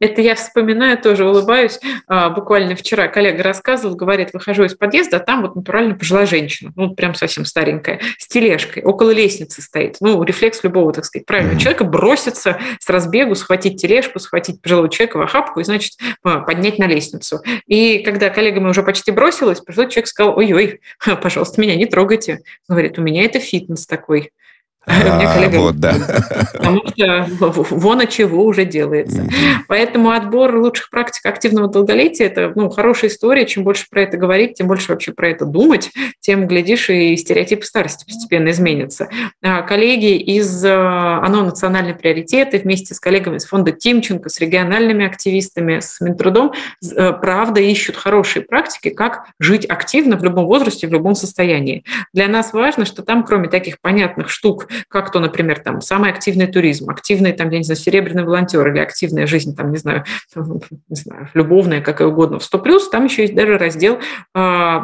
[0.00, 1.78] Это я вспоминаю, тоже улыбаюсь.
[2.06, 6.72] А, буквально вчера коллега рассказывал, говорит, выхожу из подъезда, а там вот натурально пожилая женщина,
[6.76, 9.96] ну, прям совсем старенькая, с тележкой, около лестницы стоит.
[10.00, 15.18] Ну, рефлекс любого, так сказать, правильного человека броситься с разбегу, схватить тележку, схватить пожилого человека
[15.18, 17.40] в охапку и, значит, поднять на лестницу.
[17.66, 20.80] И когда коллега мы уже почти бросилась, пожилой человек сказал, ой-ой,
[21.22, 22.40] пожалуйста, меня не трогайте.
[22.68, 24.30] Говорит, у меня это фитнес такой.
[24.86, 25.94] А, вот, да.
[26.52, 29.26] Потому что вон от чего уже делается.
[29.68, 33.46] Поэтому отбор лучших практик активного долголетия– это ну, хорошая история.
[33.46, 37.64] Чем больше про это говорить, тем больше вообще про это думать, тем, глядишь, и стереотипы
[37.64, 39.08] старости постепенно изменятся.
[39.42, 45.06] А коллеги из э, ОНО «Национальные приоритеты» вместе с коллегами из фонда Тимченко, с региональными
[45.06, 50.92] активистами, с Минтрудом, э, правда, ищут хорошие практики, как жить активно в любом возрасте, в
[50.92, 51.84] любом состоянии.
[52.12, 56.46] Для нас важно, что там, кроме таких понятных штук, как то, например, там, самый активный
[56.46, 60.04] туризм, активный, там, я не знаю, серебряный волонтер или активная жизнь, там, не знаю,
[60.34, 63.98] не знаю любовная, какая угодно, в 100 плюс, там еще есть даже раздел
[64.34, 64.80] а,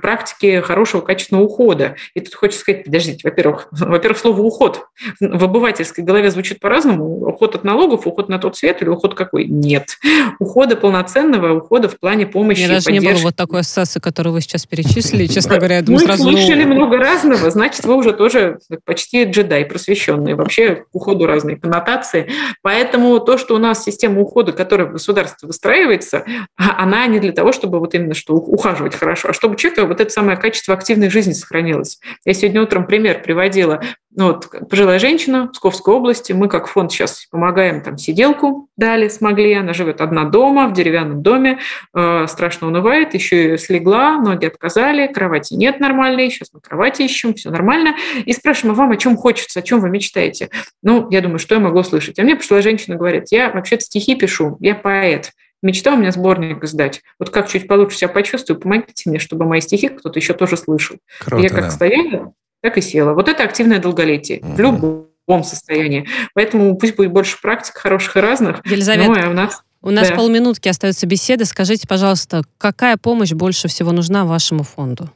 [0.00, 1.96] практики хорошего качественного ухода.
[2.14, 4.86] И тут хочется сказать, подождите, во-первых, во-первых, слово уход
[5.20, 7.26] в обывательской голове звучит по-разному.
[7.26, 9.46] Уход от налогов, уход на тот свет или уход какой?
[9.46, 9.96] Нет.
[10.38, 13.06] Ухода полноценного, ухода в плане помощи Мне даже поддержки.
[13.06, 16.24] не было вот такой ассоциации, которую вы сейчас перечислили, честно говоря, я думаю, Мы сразу...
[16.24, 21.26] Мы слышали ну, много разного, значит, вы уже тоже почти джедай просвещенные, вообще к уходу
[21.26, 22.30] разные коннотации.
[22.62, 26.24] Поэтому то, что у нас система ухода, которая в государстве выстраивается,
[26.56, 30.10] она не для того, чтобы вот именно что ухаживать хорошо, а чтобы человека вот это
[30.10, 32.00] самое качество активной жизни сохранилось.
[32.24, 33.80] Я сегодня утром пример приводила.
[34.16, 39.54] Ну, вот, пожилая женщина Псковской области, мы как фонд сейчас помогаем, там сиделку дали, смогли,
[39.54, 41.58] она живет одна дома, в деревянном доме,
[41.92, 47.34] э, страшно унывает, еще и слегла, ноги отказали, кровати нет нормальной, сейчас мы кровати ищем,
[47.34, 47.96] все нормально.
[48.24, 50.50] И спрашиваем, а вам о чем хочется, о чем вы мечтаете?
[50.82, 52.18] Ну, я думаю, что я могу услышать?
[52.18, 55.32] А мне пожилая женщина говорит, я вообще-то стихи пишу, я поэт,
[55.64, 57.02] мечта у меня сборник издать.
[57.18, 60.98] Вот как чуть получше себя почувствую, помогите мне, чтобы мои стихи кто-то еще тоже слышал.
[61.20, 61.70] Круто, я как да.
[61.70, 63.14] стояла, так и села.
[63.14, 64.52] Вот это активное долголетие угу.
[64.52, 66.06] в любом состоянии.
[66.34, 68.64] Поэтому пусть будет больше практик хороших и разных.
[68.66, 69.62] Елизавета, ну, а у нас...
[69.80, 70.14] У нас да.
[70.14, 71.44] полминутки остается беседы.
[71.44, 75.10] Скажите, пожалуйста, какая помощь больше всего нужна вашему фонду?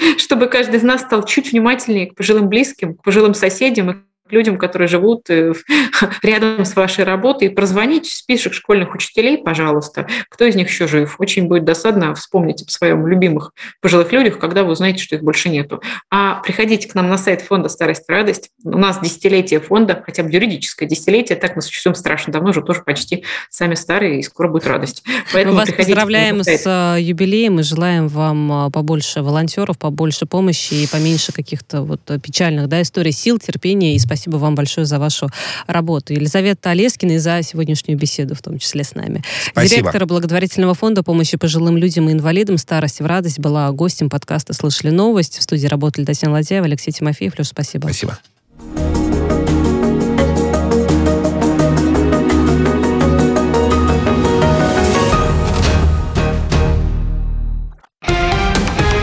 [0.18, 4.58] Чтобы каждый из нас стал чуть внимательнее к пожилым близким, к пожилым соседям и людям,
[4.58, 5.52] которые живут э,
[6.22, 10.86] рядом с вашей работой, и прозвонить в список школьных учителей, пожалуйста, кто из них еще
[10.86, 11.16] жив.
[11.18, 15.48] Очень будет досадно вспомнить о своем любимых пожилых людях, когда вы узнаете, что их больше
[15.48, 15.82] нету.
[16.10, 18.50] А приходите к нам на сайт фонда «Старость и радость».
[18.64, 22.82] У нас десятилетие фонда, хотя бы юридическое десятилетие, так мы существуем страшно давно, уже тоже
[22.82, 25.02] почти сами старые, и скоро будет радость.
[25.32, 30.74] Поэтому мы вас поздравляем с э, юбилеем и желаем вам э, побольше волонтеров, побольше помощи
[30.74, 34.98] и поменьше каких-то вот печальных да, историй, сил, терпения и спасибо Спасибо вам большое за
[34.98, 35.30] вашу
[35.66, 36.12] работу.
[36.12, 39.22] Елизавета Олескина и за сегодняшнюю беседу, в том числе с нами.
[39.50, 39.76] Спасибо.
[39.80, 44.90] Директор благотворительного фонда помощи пожилым людям и инвалидам «Старость в радость» была гостем подкаста «Слышали
[44.90, 45.38] новость».
[45.38, 47.38] В студии работали Татьяна Ладяева, Алексей Тимофеев.
[47.38, 47.84] Леш, спасибо.
[47.84, 48.18] Спасибо.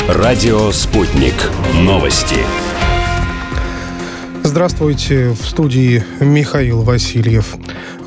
[0.07, 1.33] Радио «Спутник».
[1.73, 2.37] Новости.
[4.47, 7.57] Здравствуйте, в студии Михаил Васильев.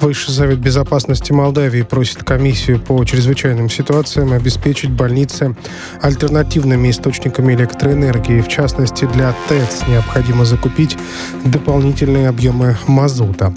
[0.01, 5.55] Высший совет безопасности Молдавии просит комиссию по чрезвычайным ситуациям обеспечить больницы
[6.01, 8.41] альтернативными источниками электроэнергии.
[8.41, 10.97] В частности, для ТЭЦ необходимо закупить
[11.45, 13.53] дополнительные объемы мазута.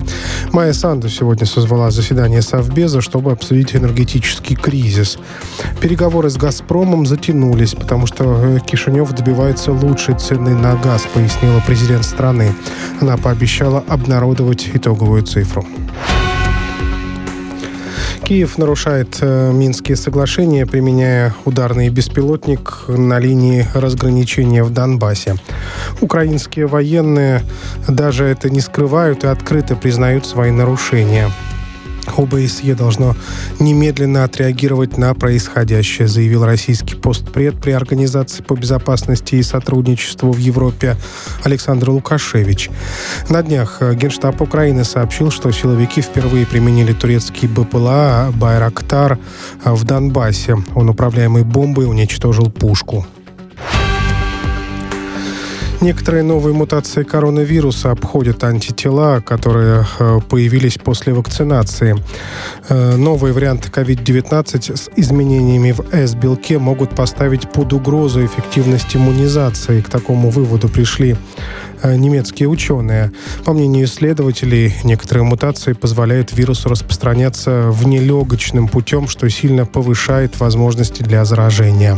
[0.52, 5.18] Майя Санду сегодня созвала заседание Совбеза, чтобы обсудить энергетический кризис.
[5.80, 12.04] Переговоры с «Газпромом» затянулись, потому что э, Кишинев добивается лучшей цены на газ, пояснила президент
[12.04, 12.54] страны.
[13.02, 15.66] Она пообещала обнародовать итоговую цифру.
[18.24, 25.36] Киев нарушает э, Минские соглашения, применяя ударный беспилотник на линии разграничения в Донбассе.
[26.00, 27.42] Украинские военные
[27.88, 31.30] даже это не скрывают и открыто признают свои нарушения.
[32.18, 33.16] ОБСЕ должно
[33.60, 40.96] немедленно отреагировать на происходящее, заявил российский постпред при Организации по безопасности и сотрудничеству в Европе
[41.44, 42.70] Александр Лукашевич.
[43.30, 49.18] На днях Генштаб Украины сообщил, что силовики впервые применили турецкий БПЛА «Байрактар»
[49.64, 50.58] в Донбассе.
[50.76, 53.06] Он управляемый бомбой уничтожил пушку.
[55.84, 61.98] Некоторые новые мутации коронавируса обходят антитела, которые э, появились после вакцинации.
[62.70, 69.82] Э, новые варианты COVID-19 с изменениями в S-белке могут поставить под угрозу эффективность иммунизации.
[69.82, 71.18] К такому выводу пришли
[71.84, 73.12] немецкие ученые.
[73.46, 81.26] По мнению исследователей, некоторые мутации позволяют вирусу распространяться внелегочным путем, что сильно повышает возможности для
[81.26, 81.98] заражения.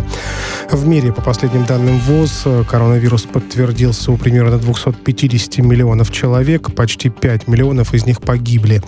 [0.71, 7.47] В мире, по последним данным ВОЗ, коронавирус подтвердился у примерно 250 миллионов человек, почти 5
[7.47, 8.81] миллионов из них погибли.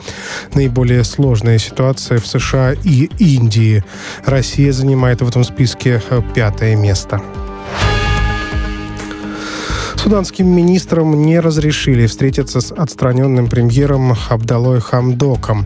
[0.54, 3.84] Наиболее сложная ситуация в США и Индии.
[4.26, 7.22] Россия занимает в этом списке э, пятое место.
[10.08, 15.66] Суданским министрам не разрешили встретиться с отстраненным премьером Абдалой Хамдоком.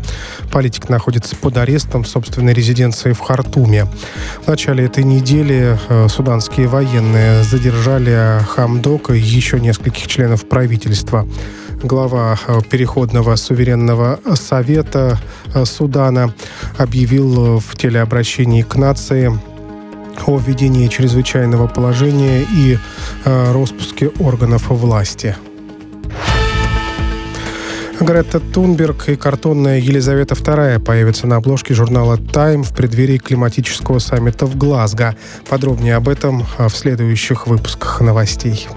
[0.52, 3.86] Политик находится под арестом в собственной резиденции в Хартуме.
[4.44, 11.28] В начале этой недели э, суданские военные задержали Хамдока и еще нескольких членов правительства
[11.84, 15.20] глава э, Переходного суверенного совета
[15.54, 16.34] э, Судана
[16.80, 19.40] объявил в телеобращении к нации
[20.28, 22.78] о введении чрезвычайного положения и
[23.26, 25.36] э, распуске органов власти.
[28.00, 34.48] Грета Тунберг и картонная Елизавета II появятся на обложке журнала Time в преддверии климатического саммита
[34.48, 35.16] в Глазго.
[35.48, 38.68] Подробнее об этом э, в следующих выпусках новостей.